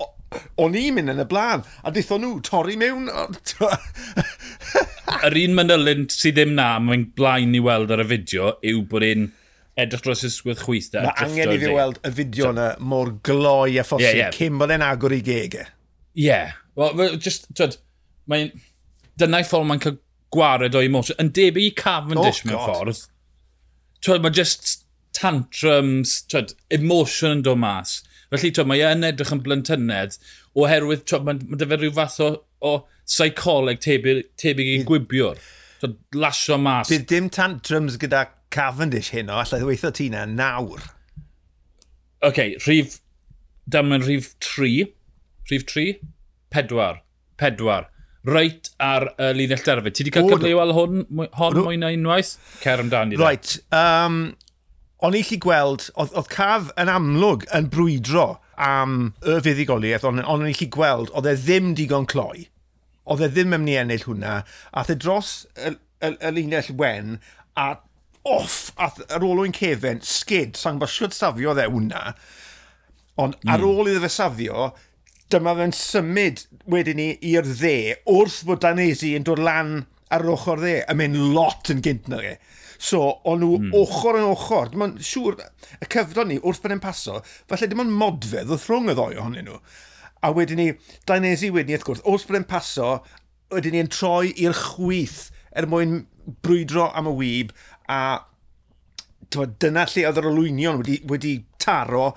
o'n 0.60 0.76
i'n 0.78 0.96
mynd 0.96 1.14
yn 1.14 1.24
y 1.24 1.26
blaen, 1.30 1.64
a 1.82 1.92
dweud 1.94 2.22
nhw, 2.22 2.32
torri 2.46 2.76
mewn. 2.80 3.08
Yr 5.26 5.36
un 5.42 5.56
manylun 5.56 6.06
sydd 6.12 6.38
ddim 6.38 6.54
na, 6.58 6.72
mae'n 6.84 7.08
blaen 7.18 7.56
i 7.56 7.62
weld 7.64 7.92
ar 7.94 8.04
y 8.04 8.08
fideo, 8.12 8.54
yw 8.70 8.84
bod 8.90 9.06
e'n 9.06 9.28
edrych 9.80 10.04
dros 10.04 10.26
ysgwydd 10.28 10.62
chwyth. 10.62 10.92
Mae 10.98 11.16
angen 11.24 11.54
i 11.54 11.60
fi 11.62 11.74
weld 11.74 12.00
y 12.04 12.14
fideo 12.20 12.52
yna 12.54 12.72
mor 12.92 13.14
gloi 13.26 13.80
a 13.80 13.86
phosib, 13.86 14.06
yeah, 14.06 14.26
yeah. 14.26 14.34
cyn 14.36 14.60
bod 14.60 14.74
e'n 14.74 14.86
agor 14.86 15.16
i 15.16 15.22
gegau. 15.24 15.64
E. 15.64 15.66
Ie, 16.20 16.26
yeah. 16.28 16.58
well, 16.76 17.16
just, 17.16 17.48
twyd, 17.56 17.78
mae'n... 18.30 18.52
Dyna'i 19.20 19.44
ffordd 19.44 19.68
mae'n 19.68 19.82
cael 19.82 19.98
gwared 20.32 20.76
o 20.78 20.82
emosiwn. 20.84 21.18
Yn 21.22 21.32
debyg 21.36 21.66
i 21.66 21.72
Cavendish 21.76 22.44
oh, 22.44 22.50
mewn 22.50 22.62
ffordd. 22.64 23.02
Twyd, 24.04 24.22
mae 24.24 24.32
just 24.36 24.84
tantrums, 25.16 26.20
twyd, 26.30 26.54
emotion 26.72 27.38
yn 27.38 27.44
dod 27.44 27.60
mas. 27.60 27.98
Felly, 28.30 28.52
twyd, 28.54 28.70
mae 28.70 28.84
e'n 28.86 29.04
edrych 29.10 29.34
yn 29.34 29.42
blentynedd 29.44 30.16
oherwydd, 30.58 31.04
twyd, 31.10 31.26
mae, 31.26 31.42
ma 31.50 31.58
dyfer 31.60 31.82
rhyw 31.82 31.96
fath 31.98 32.20
o, 32.24 32.30
o 32.64 32.74
psycholeg 33.04 33.82
tebyg, 33.84 34.22
tebyg 34.40 34.72
i 34.72 34.78
gwibiwr. 34.88 35.42
Twyd, 35.82 35.98
lasio 36.16 36.56
mas. 36.62 36.88
Bydd 36.92 37.08
dim 37.10 37.28
tantrums 37.34 37.98
gyda 38.00 38.28
Cavendish 38.54 39.12
hyn 39.14 39.30
o, 39.30 39.42
allai 39.42 39.60
ddweithio 39.60 39.92
ti 39.94 40.08
na 40.14 40.24
nawr. 40.30 40.88
Oce, 42.20 42.32
okay, 42.32 42.56
rhif... 42.64 43.00
Dyma 43.70 44.00
rhif 44.02 44.32
3. 44.40 44.88
Rhif 45.46 45.66
3? 45.66 46.00
Pedwar. 46.50 47.02
Pedwar 47.38 47.89
reit 48.28 48.70
ar 48.82 49.08
y 49.14 49.30
uh, 49.30 49.32
linell 49.36 49.64
derfyd. 49.64 49.96
Ti 49.96 50.04
wedi 50.04 50.14
cael 50.14 50.28
cyfle 50.28 50.52
i 50.52 50.56
weld 50.58 50.76
hwn, 50.76 51.02
hon 51.38 51.58
mwy 51.62 51.80
na 51.80 51.92
unwaith? 51.96 52.36
Cer 52.60 52.82
amdani. 52.82 53.18
Right. 53.20 53.56
Um, 53.74 54.22
o'n 55.06 55.16
i 55.16 55.24
chi 55.24 55.38
gweld, 55.40 55.88
oedd, 55.96 56.12
oedd 56.12 56.30
caf 56.32 56.70
yn 56.80 56.92
amlwg 56.92 57.46
yn 57.56 57.70
brwydro 57.72 58.26
am 58.60 59.12
y 59.24 59.38
fuddigoliaeth, 59.44 60.04
ond 60.08 60.24
on 60.28 60.48
i 60.48 60.56
chi 60.56 60.68
gweld, 60.72 61.12
oedd 61.16 61.30
e 61.30 61.36
ddim 61.40 61.72
digon 61.78 62.08
cloi. 62.10 62.48
Oedd 63.10 63.24
e 63.24 63.30
ddim 63.32 63.56
yn 63.56 63.64
mynd 63.64 63.72
i 63.72 63.78
ennill 63.80 64.04
hwnna. 64.08 64.40
A 64.76 64.84
the 64.84 64.98
dros 65.00 65.46
y, 65.56 65.72
y, 66.04 66.12
y 66.12 66.34
linell 66.36 66.68
wen, 66.76 67.16
a 67.56 67.72
off 68.28 68.74
a 68.76 68.90
ar 69.16 69.24
ôl 69.24 69.40
o'n 69.46 69.56
cefen, 69.56 70.04
skid, 70.04 70.58
sa'n 70.60 70.76
gwybod 70.76 70.92
siwt 70.92 71.16
safio 71.16 71.56
dde 71.56 71.70
hwnna. 71.70 72.10
Ond 73.20 73.38
mm. 73.40 73.52
ar 73.52 73.64
hmm. 73.64 73.80
ôl 73.80 73.88
iddo 73.90 74.04
fe 74.04 74.12
safio, 74.12 74.68
dyma 75.32 75.54
fe'n 75.58 75.74
symud 75.76 76.44
wedyn 76.72 76.98
ni 77.00 77.08
i'r 77.32 77.46
dde 77.46 77.76
wrth 78.10 78.40
fod 78.48 78.62
Danesi 78.64 79.14
yn 79.18 79.26
dod 79.26 79.42
lan 79.42 79.84
ar 80.10 80.26
ochr 80.32 80.58
dde, 80.58 80.80
yn 80.90 80.98
mynd 80.98 81.20
lot 81.36 81.70
yn 81.72 81.82
gynt 81.84 82.10
na 82.10 82.18
fe. 82.22 82.34
So, 82.80 83.02
o'n 83.28 83.42
nhw 83.42 83.58
mm. 83.58 83.74
ochr 83.76 84.18
yn 84.18 84.26
ochr. 84.30 84.70
Dim 84.72 84.86
ond 84.86 85.02
siŵr, 85.04 85.36
y 85.78 85.88
cyfnod 85.92 86.30
ni 86.30 86.38
wrth 86.40 86.62
bod 86.64 86.74
e'n 86.74 86.82
paso, 86.82 87.20
falle 87.50 87.68
dim 87.70 87.82
ond 87.84 87.94
modfedd 88.02 88.50
oedd 88.50 88.66
rhwng 88.66 88.90
y 88.90 88.96
ddoi 88.96 89.12
ohonyn 89.20 89.46
nhw. 89.50 89.58
A 90.24 90.32
wedyn 90.36 90.60
ni, 90.60 90.70
Danesi 91.08 91.52
wedyn 91.52 91.74
ni, 91.74 91.78
wrth 91.78 91.86
gwrs, 91.86 92.02
wrth 92.08 92.26
bod 92.28 92.40
e'n 92.40 92.48
paso, 92.48 92.94
wedyn 93.54 93.76
ni'n 93.76 93.92
troi 93.92 94.32
i'r 94.40 94.56
chwyth 94.56 95.28
er 95.56 95.68
mwyn 95.70 96.04
brwydro 96.44 96.88
am 96.96 97.10
y 97.10 97.14
wyb 97.20 97.54
a 97.90 98.00
dyna 99.30 99.86
lle 99.86 100.06
oedd 100.08 100.18
yr 100.20 100.28
olwynion 100.30 100.80
wedi, 100.80 101.00
wedi 101.10 101.34
taro 101.62 102.14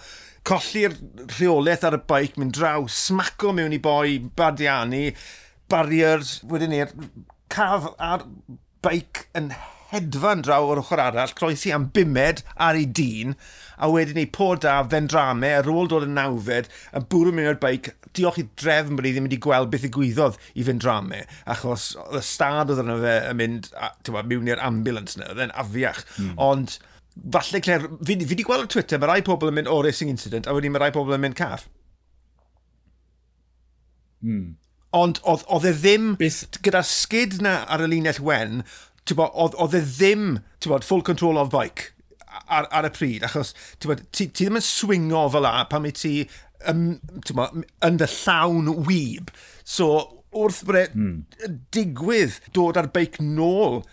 colli'r 0.47 0.95
rheolaeth 1.37 1.85
ar 1.87 1.97
y 1.97 2.01
beic, 2.09 2.39
mynd 2.39 2.55
draw, 2.57 2.87
smaco 2.91 3.53
mewn 3.55 3.75
i 3.75 3.79
boi 3.83 4.17
Badiani, 4.37 5.05
barriers, 5.71 6.37
wedyn 6.49 6.73
ni'r 6.73 6.91
caf 7.53 7.93
a'r 8.01 8.25
beic 8.83 9.27
yn 9.37 9.53
hedfan 9.93 10.41
draw 10.43 10.65
o'r 10.67 10.81
ochr 10.81 11.01
arall, 11.01 11.33
croesi 11.37 11.71
am 11.73 11.87
bimed 11.93 12.41
ar 12.67 12.77
ei 12.79 12.87
dyn, 12.99 13.35
a 13.77 13.89
wedyn 13.91 14.17
ni 14.19 14.25
po 14.25 14.53
da 14.59 14.79
fendrame 14.89 15.51
ar 15.59 15.69
ôl 15.69 15.89
dod 15.91 16.07
yn 16.07 16.15
nawfed, 16.17 16.69
a 16.91 17.01
bwrw 17.01 17.33
mewn 17.35 17.51
i'r 17.53 17.61
beic, 17.61 17.91
diolch 18.13 18.39
i 18.41 18.47
drefn 18.59 18.97
bod 18.97 19.07
i 19.09 19.13
ddim 19.13 19.27
wedi 19.29 19.39
gweld 19.41 19.71
beth 19.73 19.85
ddigwyddodd 19.85 20.39
i 20.59 20.65
fendrame, 20.65 21.23
achos 21.49 21.91
y 22.09 22.23
stad 22.25 22.73
oedd 22.73 22.83
yna 22.83 22.97
fe 23.03 23.19
yn 23.31 23.39
mynd 23.39 23.69
a, 23.77 23.93
mewn 24.21 24.51
i'r 24.51 24.65
ambulance 24.65 25.17
yna, 25.19 25.29
oedd 25.31 25.45
e'n 25.47 25.55
afiach. 25.63 26.03
Mm. 26.17 26.33
Ond 26.49 26.77
falle 27.13 27.61
Claire, 27.61 27.89
fi, 28.01 28.17
fi 28.17 28.29
wedi 28.33 28.45
gweld 28.47 28.65
o 28.65 28.71
Twitter, 28.73 28.99
mae 29.01 29.11
rai 29.11 29.23
pobl 29.25 29.51
yn 29.51 29.59
mynd 29.59 29.71
o 29.71 29.79
racing 29.85 30.11
incident, 30.11 30.47
a 30.49 30.55
wedyn 30.55 30.73
mae 30.73 30.85
rai 30.85 30.91
pobl 30.95 31.15
yn 31.15 31.23
mynd 31.23 31.37
car. 31.37 31.65
Mm. 34.23 34.53
Ond 34.93 35.19
oedd 35.25 35.67
e 35.67 35.73
ddim, 35.75 36.13
Beth... 36.19 36.59
gyda'r 36.65 36.87
skid 36.87 37.39
na 37.43 37.61
ar 37.71 37.83
y 37.85 37.89
linell 37.91 38.21
wen, 38.23 38.63
oedd 39.09 39.77
e 39.77 39.83
ddim 39.83 40.27
bod, 40.65 40.85
full 40.87 41.03
control 41.05 41.41
of 41.41 41.51
bike 41.53 41.91
ar, 42.47 42.67
ar 42.71 42.87
y 42.87 42.91
pryd, 42.93 43.25
achos 43.27 43.53
bod, 43.85 44.03
ti, 44.11 44.27
ti 44.29 44.47
ddim 44.47 44.59
yn 44.59 44.65
swingo 44.65 45.25
fel 45.33 45.45
la 45.45 45.63
pan 45.69 45.83
mae 45.83 45.95
ti 45.97 46.13
um, 46.69 46.85
bod, 47.35 47.63
yn 47.85 47.99
dy 48.01 48.09
llawn 48.15 48.71
wyb. 48.87 49.33
So 49.65 49.89
wrth 50.33 50.63
bod 50.67 50.79
e 50.79 50.85
mm. 50.93 51.59
digwydd 51.75 52.39
dod 52.55 52.79
ar 52.79 52.89
beic 52.93 53.19
nôl 53.21 53.83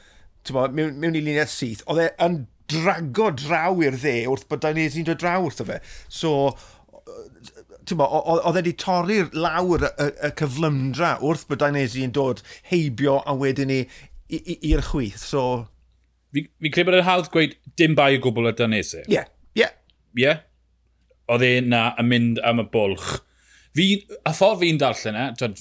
bod, 0.51 0.75
mewn, 0.75 0.97
mewn 1.01 1.19
i 1.19 1.25
linell 1.25 1.51
syth, 1.51 1.85
oedd 1.91 2.07
e 2.07 2.09
yn 2.27 2.43
drago 2.71 3.31
draw 3.37 3.81
i'r 3.85 3.97
dde 3.99 4.19
wrth 4.31 4.47
bod 4.51 4.63
da'n 4.65 4.79
ei'n 4.81 5.09
dod 5.09 5.21
draw 5.21 5.43
wrtho 5.45 5.67
fe. 5.69 5.81
So, 6.09 6.55
oedd 7.91 8.57
e 8.57 8.61
wedi 8.61 8.75
torri'r 8.79 9.31
lawr 9.35 9.87
y, 9.89 10.09
y 10.29 10.31
cyflymdra 10.39 11.17
wrth 11.27 11.47
bod 11.51 11.63
Dainesi 11.63 12.05
yn 12.07 12.15
dod 12.15 12.43
heibio 12.71 13.21
a 13.27 13.35
wedyn 13.37 13.71
ni 13.73 13.81
i'r 14.31 14.85
chwith. 14.91 15.23
So... 15.23 15.67
Fi'n 16.35 16.47
fi 16.63 16.71
credu 16.71 16.91
bod 16.91 17.01
e'n 17.01 17.09
hawdd 17.09 17.33
gweud 17.35 17.57
dim 17.81 17.97
bai 17.99 18.15
o 18.19 18.23
gwbl 18.23 18.53
y 18.53 18.55
Dainesi. 18.59 19.03
Ie, 19.03 19.17
yeah. 19.17 19.33
ie. 19.57 19.65
Yeah. 19.65 19.75
Ie? 20.15 20.23
Yeah? 20.27 20.45
Oedd 21.31 21.47
e 21.47 21.51
na 21.63 21.83
yn 22.03 22.09
mynd 22.11 22.41
am 22.47 22.63
y 22.63 22.67
bwlch. 22.71 23.21
Fi, 23.79 23.87
a 24.27 24.33
ffordd 24.35 24.63
fi'n 24.65 24.81
darllen 24.83 25.19
e, 25.19 25.27
twyd, 25.39 25.61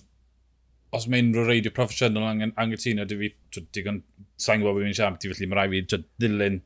os 0.97 1.05
mae 1.09 1.21
unrhyw 1.21 1.45
reidio 1.45 1.73
proffesiynol 1.73 2.25
ang 2.25 2.47
angytuno, 2.57 3.05
dy 3.05 3.17
fi, 3.19 3.29
digon, 3.77 4.01
sa'n 4.41 4.63
gwybod 4.63 4.79
beth 4.79 4.87
fi'n 4.89 4.97
siarad, 4.97 5.19
ti 5.21 5.29
felly 5.29 5.49
mae 5.49 5.59
rai 5.59 5.67
fi, 5.73 5.83
twyd, 5.91 6.07
ddilyn 6.21 6.57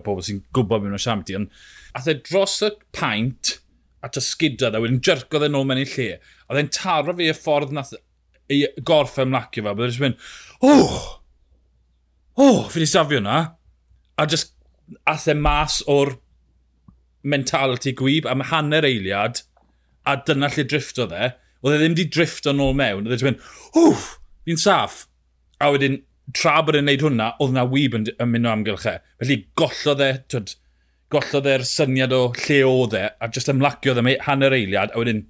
pobl 0.00 0.24
sy'n 0.24 0.40
gwybod 0.56 0.84
mewn 0.84 0.96
o 0.96 1.00
siamti, 1.02 1.36
ond 1.36 1.50
ath 1.98 2.08
e 2.08 2.16
dros 2.24 2.56
y 2.64 2.70
paint 2.96 3.58
a 4.02 4.10
tysgudodd 4.10 4.72
dda, 4.74 4.80
wedyn 4.82 5.02
jyrgodd 5.04 5.46
e'n 5.46 5.58
ôl 5.58 5.66
mewn 5.68 5.82
i 5.82 5.86
lle. 5.86 6.08
Oedd 6.48 6.62
e'n 6.62 6.72
taro 6.74 7.14
fi 7.18 7.28
y 7.30 7.36
ffordd 7.36 7.74
nath 7.76 7.92
ei 8.52 8.66
gorff 8.88 9.20
ymlacio 9.22 9.62
fe, 9.62 9.74
byddai'n 9.78 9.98
e 9.98 10.02
mynd, 10.02 10.24
oh, 10.66 10.96
oh, 12.42 12.64
fi'n 12.72 12.86
i 12.86 12.90
safio 12.90 13.20
hwnna. 13.20 13.38
A 14.18 14.26
just 14.28 14.54
ath 15.08 15.28
e 15.30 15.36
mas 15.38 15.80
o'r 15.90 16.16
mentality 17.22 17.94
gwyb 17.96 18.26
am 18.28 18.42
hanner 18.50 18.86
eiliad, 18.88 19.44
a 20.06 20.16
dyna 20.18 20.50
lle 20.50 20.66
drifto 20.66 21.06
dde. 21.10 21.32
Oedd 21.62 21.76
e 21.76 21.78
ddim 21.78 21.94
wedi 21.94 22.08
drifto'n 22.10 22.62
ôl 22.62 22.74
mewn, 22.78 23.06
oedd 23.06 23.22
e'n 23.22 23.30
mynd, 23.30 23.50
oh, 23.78 24.08
fi'n 24.48 24.58
saff. 24.58 25.04
A 25.62 25.70
wedyn 25.70 26.00
tra 26.36 26.58
bod 26.64 26.78
e'n 26.78 26.88
neud 26.88 27.04
hwnna, 27.04 27.32
oedd 27.42 27.54
na 27.56 27.64
wyb 27.68 27.96
yn, 27.98 28.08
yn 28.20 28.30
mynd 28.32 28.48
o 28.48 28.52
amgylch 28.52 28.88
e. 28.88 28.96
Felly 29.22 29.38
gollodd 29.58 30.02
e, 30.04 30.10
twyd, 30.32 30.54
gollodd 31.12 31.48
e'r 31.52 31.66
syniad 31.68 32.14
o 32.16 32.22
lle 32.38 32.58
oedd 32.68 32.96
e, 32.98 33.04
a 33.12 33.30
jyst 33.32 33.52
ymlaciodd 33.52 34.00
am 34.00 34.10
e 34.12 34.16
hanner 34.26 34.56
eiliad, 34.56 34.94
a 34.94 35.00
wedyn 35.02 35.26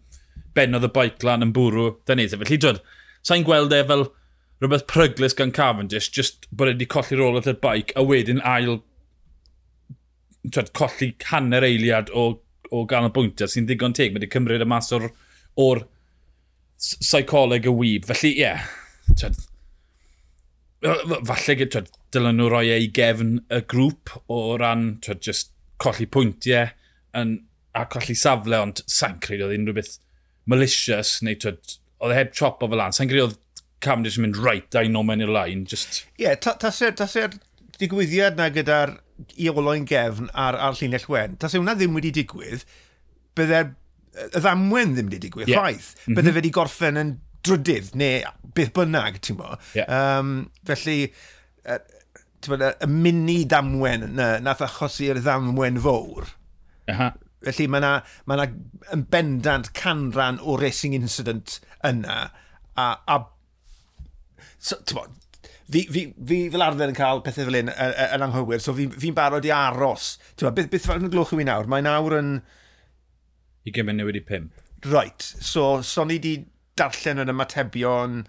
benodd 0.57 0.87
y 0.87 0.93
baic 0.95 1.25
lan 1.27 1.47
yn 1.47 1.55
bwrw, 1.57 1.89
da 2.07 2.17
neud 2.19 2.35
e. 2.35 2.41
Felly, 2.45 2.61
twyd, 2.63 2.83
sa'n 3.27 3.47
gweld 3.49 3.75
e 3.75 3.83
fel 3.89 4.07
rhywbeth 4.63 4.87
pryglis 4.91 5.35
gan 5.39 5.55
Cavendish, 5.55 6.11
jyst 6.15 6.47
bod 6.51 6.71
e 6.71 6.77
wedi 6.77 6.91
colli 6.91 7.19
rôl 7.19 7.41
at 7.41 7.51
y 7.51 7.57
baic, 7.59 7.95
a 7.99 8.05
wedyn 8.07 8.43
ail 8.47 8.79
twyd, 10.51 10.73
colli 10.79 11.13
hanner 11.31 11.67
eiliad 11.67 12.13
o, 12.15 12.29
o 12.71 12.85
ganol 12.91 13.15
bwyntiau 13.15 13.51
sy'n 13.51 13.67
ddigon 13.67 13.97
teg. 13.97 14.13
Mae 14.13 14.23
wedi 14.23 14.31
cymryd 14.33 14.63
y 14.63 14.69
mas 14.71 14.93
o'r, 14.95 15.09
or 15.59 15.85
psycholeg 16.83 17.67
y 17.67 17.75
wyb. 17.75 18.07
Felly, 18.11 18.37
ie, 18.37 18.47
yeah, 18.47 19.43
falle 20.83 21.67
twyd, 21.71 21.91
dylen 22.15 22.39
nhw 22.39 22.49
roi 22.51 22.67
ei 22.75 22.89
gefn 22.95 23.37
y 23.53 23.61
grŵp 23.71 24.17
o 24.33 24.41
ran 24.61 24.97
twed, 25.05 25.23
just 25.25 25.53
colli 25.83 26.09
pwyntiau 26.11 26.73
yn, 27.19 27.37
a 27.79 27.85
colli 27.91 28.17
safle, 28.19 28.59
ond 28.59 28.83
sa'n 28.91 29.21
credu 29.23 29.47
oedd 29.47 29.57
unrhyw 29.59 29.79
beth 29.79 29.95
malicious 30.51 31.21
neu 31.25 31.39
twed, 31.39 31.79
oedd 32.03 32.15
e 32.15 32.19
heb 32.19 32.35
chop 32.37 32.65
o 32.65 32.71
fel 32.73 32.83
an. 32.85 32.95
Sa'n 32.97 33.11
credu 33.11 33.29
oedd 33.29 33.39
Cavendish 33.83 34.19
yn 34.19 34.27
mynd 34.27 34.39
right, 34.43 34.69
da 34.75 34.85
i 34.85 34.91
nomen 34.91 35.23
i'r 35.25 35.33
lain. 35.33 35.65
Just... 35.71 36.05
Ie, 36.19 36.27
yeah, 36.27 36.39
tasau'r 36.39 36.95
ta 36.99 37.07
ta 37.07 37.29
digwyddiad 37.81 38.39
na 38.39 38.49
gyda'r 38.53 38.97
i 39.39 39.49
oloen 39.51 39.87
gefn 39.89 40.31
ar, 40.39 40.59
ar 40.59 40.77
llinell 40.79 41.07
wen, 41.11 41.39
taser 41.41 41.63
hwnna 41.63 41.75
ddim 41.79 41.95
wedi 41.97 42.13
digwydd, 42.15 42.67
bydde'r 43.39 43.73
y 44.29 44.41
ddamwen 44.43 44.97
ddim 44.97 45.09
wedi 45.09 45.23
digwydd, 45.27 45.51
yeah. 45.51 45.63
rhaid. 45.63 45.87
Mm 46.07 46.15
-hmm. 46.15 46.27
fe 46.27 46.35
wedi 46.39 46.53
gorffen 46.55 47.01
yn 47.01 47.13
drydydd, 47.47 47.93
neu 47.99 48.23
beth 48.57 48.73
bynnag, 48.77 49.19
ti'n 49.25 49.39
mo. 49.39 49.57
Yeah. 49.77 49.89
Um, 49.89 50.51
felly, 50.69 51.13
uh, 51.67 51.81
y 52.43 52.89
mini 52.91 53.43
damwen 53.49 54.13
na, 54.17 54.37
nath 54.43 54.65
achosi'r 54.67 55.21
ddamwen 55.23 55.81
fawr. 55.83 56.33
Uh 56.91 56.99
-huh. 56.99 57.11
Felly 57.43 57.67
mae 57.71 57.83
yna 57.83 57.93
ma, 58.31 58.47
yn 58.95 59.05
bendant 59.11 59.73
canran 59.79 60.39
o 60.43 60.57
racing 60.59 60.95
incident 60.95 61.61
yna. 61.87 62.31
A, 62.77 62.87
a 63.07 63.19
so, 64.59 64.79
bod, 64.95 65.15
fi, 65.71 65.87
fi, 65.91 66.07
fi 66.15 66.41
fel 66.51 66.65
arfer 66.67 66.93
yn 66.93 66.99
cael 66.99 67.23
pethau 67.27 67.49
fel 67.49 67.61
un 67.63 67.71
yn 67.73 68.27
anghywir, 68.27 68.63
so 68.63 68.75
fi'n 68.77 68.95
fi, 68.95 69.13
barod 69.15 69.47
i 69.47 69.55
aros. 69.55 70.17
Bod, 70.41 70.55
beth, 70.57 70.71
beth 70.73 70.89
fel 70.91 71.03
yn 71.03 71.13
glwch 71.13 71.35
i 71.39 71.47
nawr? 71.49 71.71
Mae 71.71 71.85
nawr 71.85 72.19
yn... 72.19 72.35
25 73.67 73.95
newid 73.99 74.19
i 74.19 74.25
pimp. 74.27 74.59
Right, 74.91 75.23
so 75.23 75.81
so 75.87 76.03
ni 76.05 76.19
di 76.19 76.33
darllen 76.79 77.23
yn 77.25 77.33
ymatebion, 77.33 78.23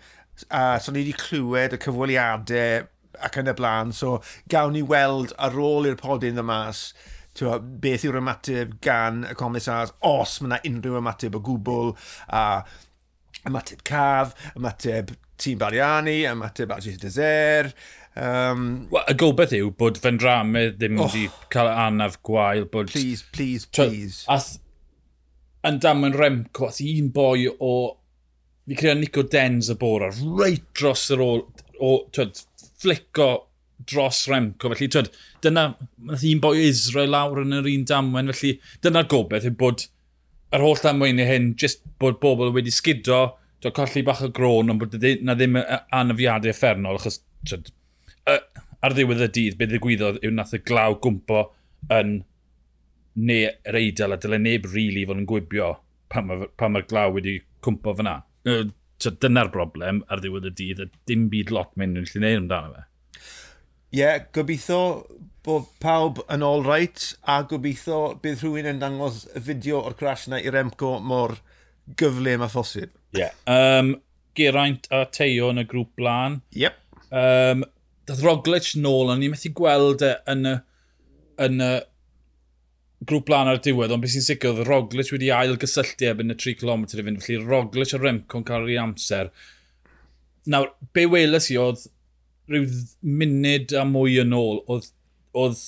a 0.49 0.63
so 0.81 0.91
ni 0.91 1.03
wedi 1.03 1.17
clywed 1.19 1.75
y 1.77 1.81
cyfweliadau 1.83 2.87
ac 3.23 3.39
yn 3.39 3.51
y 3.51 3.55
blaen, 3.57 3.91
so 3.95 4.17
gawn 4.51 4.73
ni 4.75 4.81
weld 4.85 5.35
ar 5.37 5.57
ôl 5.59 5.89
i'r 5.89 5.99
podyn 5.99 6.41
y 6.41 6.45
mas, 6.45 6.87
Tewa, 7.33 7.57
beth 7.57 8.03
yw'r 8.05 8.19
ymateb 8.19 8.75
gan 8.85 9.23
y 9.25 9.33
comisars, 9.33 9.89
os 10.05 10.35
mae 10.37 10.51
yna 10.51 10.59
unrhyw 10.69 10.99
ymateb 10.99 11.33
o 11.33 11.39
gwbl, 11.41 11.95
a 12.29 12.61
ymateb 13.49 13.81
caf, 13.89 14.35
ymateb 14.53 15.15
tîm 15.41 15.57
Bariani, 15.61 16.19
ymateb 16.29 16.75
Arjus 16.75 16.99
Deser. 17.01 17.71
Um, 18.13 18.85
well, 18.93 19.07
y 19.09 19.15
gobeith 19.17 19.55
yw 19.57 19.71
bod 19.79 19.97
fendramau 19.97 20.69
ddim 20.75 21.01
oh, 21.01 21.07
wedi 21.07 21.25
cael 21.53 21.71
anaf 21.71 22.19
gwael. 22.21 22.67
Bod... 22.69 22.93
Please, 22.93 23.25
please, 23.33 23.65
please. 23.65 24.21
Twa, 24.27 24.37
as, 24.37 24.51
yn 25.65 25.81
damwn 25.81 26.13
Remco, 26.19 26.69
ath 26.69 26.83
un 26.85 27.09
boi 27.15 27.47
o 27.49 27.73
fi 28.67 28.77
creu 28.79 28.95
Nico 28.99 29.23
Denz 29.27 29.69
y 29.73 29.77
bora, 29.79 30.09
reit 30.39 30.65
dros 30.77 31.09
yr 31.13 31.23
ôl, 31.23 31.43
o, 31.83 31.93
twyd, 32.15 32.39
flico 32.79 33.29
dros 33.89 34.23
Remco. 34.31 34.71
Felly, 34.71 34.89
twyd, 34.91 35.11
dyna, 35.43 35.69
nath 36.07 36.25
un 36.29 36.43
boi 36.43 36.63
Israel 36.67 37.11
lawr 37.13 37.43
yn 37.43 37.57
yr 37.59 37.69
un 37.73 37.85
damwen, 37.89 38.31
felly 38.31 38.57
dyna'r 38.85 39.09
gobeith 39.11 39.47
yw 39.49 39.57
bod 39.59 39.87
yr 40.53 40.63
holl 40.63 40.81
damwen 40.83 41.19
i 41.19 41.27
hyn, 41.27 41.53
jyst 41.59 41.83
bod 41.99 42.21
bobl 42.23 42.53
wedi 42.55 42.73
sgudo, 42.73 43.23
twyd, 43.59 43.75
colli 43.75 44.05
bach 44.07 44.23
o 44.23 44.31
gron, 44.33 44.71
ond 44.71 44.83
bod 44.83 44.99
na 45.25 45.35
ddim 45.35 45.59
anafiadau 45.59 46.53
effernol, 46.53 47.01
achos, 47.01 47.19
twyd, 47.49 47.71
ar 48.83 48.95
ddiwedd 48.95 49.23
y 49.27 49.31
dydd, 49.39 49.57
beth 49.59 49.71
ddigwyddodd 49.71 50.21
yw 50.23 50.35
nath 50.35 50.55
y 50.55 50.59
glaw 50.63 50.95
gwmpo 51.03 51.47
yn 51.91 52.21
neu 53.15 53.49
yr 53.69 53.77
eidl 53.79 54.15
a 54.15 54.17
dyle 54.19 54.39
neb 54.41 54.65
rili 54.67 54.87
really 54.87 55.07
fod 55.07 55.19
yn 55.21 55.27
gwybio 55.29 55.69
pan 56.13 56.29
mae'r 56.29 56.71
ma 56.73 56.81
glaw 56.87 57.13
wedi 57.13 57.39
cwmpo 57.63 57.93
fyna 57.99 58.21
dyna'r 58.45 59.51
broblem 59.53 60.01
ar 60.11 60.21
ddiwedd 60.23 60.49
y 60.49 60.53
dydd, 60.59 60.81
a 60.83 61.07
dim 61.09 61.27
byd 61.31 61.51
lot 61.53 61.73
mynd 61.79 61.99
yn 61.99 62.07
gallu 62.07 62.23
neud 62.23 62.41
amdano 62.41 62.73
fe. 62.77 62.85
Ie, 63.93 63.99
yeah, 63.99 64.23
gobeithio 64.33 64.79
bod 65.43 65.67
pawb 65.83 66.21
yn 66.31 66.45
all 66.45 66.63
right, 66.65 67.09
a 67.27 67.41
gobeithio 67.47 68.15
bydd 68.23 68.41
rhywun 68.41 68.71
yn 68.71 68.81
dangos 68.81 69.25
y 69.35 69.43
fideo 69.43 69.83
o'r 69.83 69.97
crash 69.99 70.29
yna 70.29 70.39
i'r 70.41 70.57
Emco 70.63 70.95
mor 71.03 71.35
gyflym 71.99 72.45
a 72.45 72.49
phosib. 72.51 72.93
Ie. 73.13 73.25
Yeah. 73.25 73.35
Um, 73.51 73.95
Geraint 74.33 74.87
a 74.89 75.03
Teo 75.13 75.51
yn 75.53 75.61
y 75.61 75.65
grŵp 75.69 75.91
blaen. 75.99 76.39
Yep. 76.57 76.79
Um, 77.13 77.65
Dath 78.07 78.23
Roglic 78.25 78.71
nôl, 78.81 79.11
ond 79.13 79.21
ni'n 79.21 79.35
methu 79.35 79.51
gweld 79.55 80.01
e 80.03 80.15
yn 80.31 80.47
y, 80.49 80.55
yn 81.45 81.61
y 81.61 81.73
grŵp 83.09 83.27
blaen 83.27 83.49
ar 83.51 83.59
y 83.59 83.63
diwedd, 83.65 83.93
ond 83.95 84.03
beth 84.03 84.13
sy'n 84.15 84.25
sicr, 84.25 84.51
oedd 84.51 84.67
Roglic 84.67 85.11
wedi 85.13 85.31
ail 85.33 85.55
gysylltu 85.61 86.09
ebyn 86.11 86.33
y 86.33 86.37
3 86.39 86.57
km 86.61 86.85
i 86.85 86.99
fynd, 86.99 87.21
felly 87.23 87.39
Roglic 87.41 87.93
a 87.95 87.99
Remco'n 88.01 88.47
cael 88.47 88.69
ei 88.69 88.79
amser. 88.81 89.31
Nawr, 90.49 90.73
be 90.95 91.05
weles 91.09 91.49
i 91.53 91.57
oedd 91.59 91.87
rhyw 92.51 92.67
munud 93.21 93.73
a 93.79 93.85
mwy 93.87 94.19
yn 94.23 94.35
ôl, 94.35 94.61
oedd, 94.71 94.91
oedd 95.39 95.63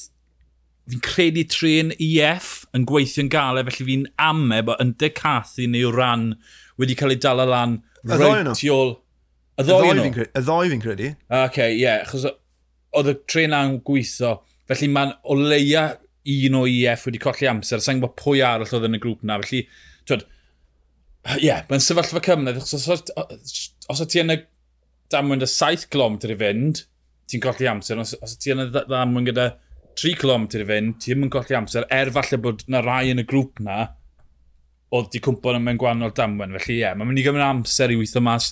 fi'n 0.91 1.03
credu 1.05 1.45
tren 1.49 1.93
EF 1.95 2.51
yn 2.77 2.85
gweithio'n 2.89 3.31
galau, 3.33 3.65
felly 3.69 3.89
fi'n 3.89 4.07
ame 4.21 4.61
bod 4.67 4.81
yn 4.83 4.93
decathu 5.01 5.67
neu 5.71 5.91
ran 5.95 6.33
wedi 6.81 6.97
cael 6.99 7.15
ei 7.15 7.21
dal 7.23 7.41
lan 7.49 7.79
y 8.03 8.19
ddoi 8.19 8.71
ôl. 8.73 8.97
Y 9.55 9.63
ddoi 9.63 9.93
nhw? 9.97 10.25
Y 10.27 10.43
ddoi 10.43 10.71
fi'n 10.73 10.83
credu. 10.83 11.13
Oce, 11.15 11.45
okay, 11.45 11.77
ie, 11.77 11.85
yeah, 11.85 12.03
achos 12.03 12.27
oedd 12.95 13.11
y 13.11 13.15
tren 13.31 13.55
na'n 13.55 13.79
gweithio, 13.87 14.37
felly 14.69 14.91
mae'n 14.91 15.15
o 15.23 15.37
leia 15.39 15.87
un 16.25 16.57
o 16.59 16.63
EF 16.69 17.05
wedi 17.09 17.21
colli 17.21 17.49
amser, 17.49 17.83
sa'n 17.83 17.99
gwybod 18.01 18.15
pwy 18.21 18.41
arall 18.45 18.73
oedd 18.77 18.87
yn 18.89 18.97
y 18.97 19.01
grŵp 19.03 19.25
na, 19.27 19.37
felly, 19.43 19.61
twyd, 20.09 20.25
ie, 21.35 21.45
yeah, 21.47 21.63
mae'n 21.69 21.83
sefyllfa 21.83 22.23
cymryd, 22.25 22.61
os, 22.61 22.73
os, 22.75 23.05
os 23.91 24.03
ti 24.09 24.21
yn 24.23 24.33
y 24.33 24.39
damwyn 25.13 25.45
y 25.45 25.49
7 25.49 25.89
km 25.93 26.17
i 26.29 26.39
fynd, 26.39 26.85
ti'n 27.29 27.43
colli 27.43 27.69
amser, 27.69 28.01
os, 28.01 28.15
os 28.25 28.35
ti 28.41 28.53
yn 28.53 28.65
y 28.65 28.69
damwyn 28.73 29.29
gyda 29.29 29.51
3 29.95 30.17
km 30.21 30.49
i 30.49 30.65
fynd, 30.71 30.97
ti 30.99 31.13
ddim 31.13 31.27
yn 31.27 31.33
colli 31.33 31.57
amser, 31.57 31.87
er 31.93 32.11
falle 32.15 32.41
bod 32.41 32.65
na 32.71 32.81
rai 32.85 33.13
yn 33.13 33.21
y 33.23 33.27
grŵp 33.27 33.61
na, 33.65 33.85
oedd 34.95 35.11
di 35.13 35.21
cwmpo 35.23 35.53
yn 35.55 35.65
mewn 35.65 35.79
gwannol 35.81 36.13
damwen. 36.15 36.55
Felly 36.59 36.77
ie, 36.77 36.83
yeah, 36.83 36.95
mae'n 36.97 37.09
mynd 37.09 37.21
i 37.21 37.25
gymryd 37.25 37.45
amser 37.45 37.91
i 37.91 37.97
weithio 37.99 38.21
mas 38.23 38.51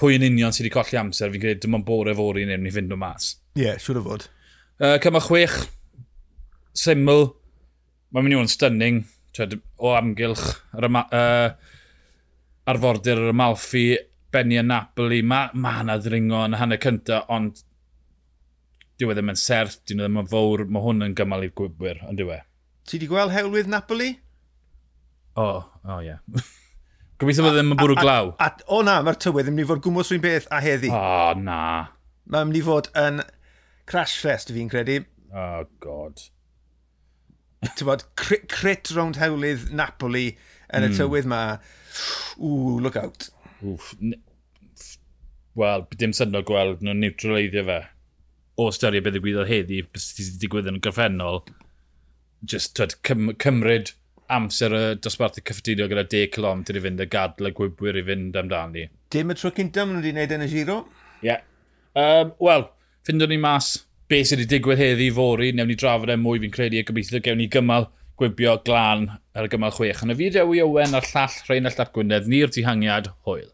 pwy 0.00 0.16
yn 0.16 0.26
union 0.28 0.54
sydd 0.54 0.66
wedi 0.66 0.74
colli 0.74 0.98
amser. 1.00 1.32
Fi'n 1.32 1.42
credu 1.42 1.64
dim 1.64 1.76
ond 1.78 1.86
bore 1.86 2.14
fori 2.16 2.46
neu 2.48 2.60
ni 2.60 2.72
fynd 2.74 2.92
o 2.94 2.98
mas. 3.00 3.34
Ie, 3.56 3.64
yeah, 3.66 3.80
siwr 3.82 4.00
o 4.00 4.04
fod. 4.06 4.26
Uh, 4.80 4.96
cyma 5.02 5.22
chwech, 5.24 5.56
syml, 6.76 7.26
mae'n 8.10 8.26
mynd 8.26 8.34
i 8.34 8.38
fod 8.38 8.46
yn 8.46 8.54
stunning 8.54 9.02
twed, 9.36 9.58
o 9.78 9.94
amgylch 9.96 10.46
yr 10.76 10.88
yma, 10.90 11.04
uh, 11.14 11.74
arfordir 12.70 13.20
yr 13.20 13.32
Amalfi, 13.34 13.84
Benny 14.30 14.60
a 14.60 14.62
Napoli. 14.66 15.20
Mae 15.26 15.50
ma 15.58 15.80
yna 15.82 15.98
ddringo 16.02 16.44
yn 16.46 16.56
hanner 16.60 16.80
cyntaf, 16.82 17.26
ond 17.34 17.62
dyw 19.00 19.10
e 19.10 19.16
ddim 19.16 19.32
yn 19.32 19.40
serth, 19.40 19.80
dyw 19.88 19.98
e 19.98 20.04
ddim 20.04 20.22
yn 20.22 20.30
fawr. 20.30 20.64
Mae 20.70 20.84
hwn 20.84 21.06
yn 21.08 21.18
gymal 21.18 21.46
i'r 21.46 21.54
gwybwyr, 21.58 22.02
ond 22.08 22.20
dyw 22.20 22.34
e. 22.36 22.40
Ti 22.86 22.98
wedi 22.98 23.10
gweld 23.10 23.34
hewlydd 23.34 23.70
Napoli? 23.70 24.10
O, 25.36 25.44
oh, 25.44 25.60
o 25.86 25.94
oh, 25.96 26.00
ie. 26.02 26.10
Yeah. 26.10 26.48
Gobeithio 27.20 27.44
bod 27.44 27.52
e 27.52 27.58
ddim 27.58 27.74
yn 27.74 27.80
bwrw 27.80 27.98
glaw. 28.00 28.32
A, 28.40 28.48
a, 28.48 28.68
o 28.72 28.80
na, 28.86 29.00
mae'r 29.04 29.18
tywydd 29.20 29.50
yn 29.50 29.56
mynd 29.56 29.66
i 29.66 29.68
fod 29.68 29.82
gwmwys 29.84 30.10
rhywun 30.10 30.24
beth 30.24 30.48
a 30.48 30.60
heddi. 30.64 30.90
O, 30.94 31.00
oh, 31.00 31.32
na. 31.36 31.60
Mae'n 32.32 32.48
mynd 32.48 32.60
i 32.60 32.62
fod 32.64 32.88
yn 32.96 33.20
crash 33.90 34.16
fest, 34.22 34.52
fi'n 34.54 34.70
credu. 34.72 35.02
O, 35.28 35.42
oh, 35.42 35.66
god 35.84 36.22
ti'n 37.68 37.88
bod, 37.88 38.06
crit, 38.20 38.48
crit 38.52 38.90
rownd 38.96 39.20
hewlydd 39.20 39.68
Napoli 39.76 40.30
yn 40.72 40.86
y 40.86 40.90
mm. 40.90 40.96
tywydd 40.96 41.28
ma. 41.30 41.42
Ww, 42.38 42.78
look 42.84 42.96
out. 42.96 43.28
Wel, 45.60 45.86
dim 46.00 46.14
syndod 46.16 46.46
gweld 46.48 46.84
nhw'n 46.84 47.02
neutraleiddio 47.04 47.66
fe. 47.68 47.80
O 48.60 48.68
styried 48.74 49.04
beth 49.04 49.16
y 49.16 49.18
ddigwyddodd 49.18 49.50
heddi, 49.50 49.82
beth 49.88 50.04
sydd 50.04 50.30
wedi 50.30 50.44
digwydd 50.44 50.70
yn 50.70 50.78
y 50.80 50.84
goffennol, 50.84 51.42
just 52.46 52.74
twed, 52.78 52.96
cym 53.06 53.32
cymryd 53.40 53.92
amser 54.30 54.74
y 54.76 54.82
dosbarthu 55.02 55.42
cyffredinio 55.42 55.88
gyda 55.90 56.06
10 56.08 56.32
km 56.36 56.64
i 56.70 56.82
fynd 56.84 57.02
a 57.02 57.06
gadl 57.10 57.50
y 57.50 57.54
gwybwyr 57.56 57.98
i 57.98 58.06
fynd 58.06 58.36
amdani. 58.38 58.86
Dim 59.12 59.32
y 59.32 59.36
tro 59.36 59.50
cyntaf 59.56 59.88
maen 59.88 59.98
nhw 59.98 60.04
wedi 60.04 60.14
gwneud 60.14 60.34
yn 60.36 60.46
y 60.46 60.50
giro? 60.52 60.80
Ie. 61.20 61.32
Yeah. 61.32 61.46
Um, 61.98 62.30
Wel, 62.38 62.68
ffindwn 63.04 63.32
ni 63.32 63.40
mas 63.42 63.72
beth 64.10 64.26
sydd 64.26 64.40
wedi 64.42 64.50
digwydd 64.50 64.80
heddi 64.82 65.04
i 65.06 65.14
fori, 65.14 65.52
newn 65.54 65.68
ni 65.70 65.76
drafod 65.78 66.10
e 66.10 66.16
mwy 66.18 66.40
fi'n 66.42 66.54
credu 66.54 66.80
a 66.80 66.86
gobeithio 66.86 67.20
gewn 67.22 67.38
ni 67.38 67.46
gymal 67.54 67.86
gwibio 68.18 68.56
glan 68.66 69.06
ar 69.38 69.46
y 69.46 69.52
gymal 69.52 69.76
chwech. 69.76 70.02
Yn 70.02 70.14
y 70.16 70.18
fideo 70.18 70.50
i 70.56 70.62
Owen 70.64 70.98
a'r 70.98 71.06
llall 71.12 71.36
Rheinald 71.46 71.78
Ap 71.84 71.94
Gwynedd, 71.94 72.26
ni'r 72.32 72.50
dihangiad, 72.56 73.12
hwyl. 73.28 73.46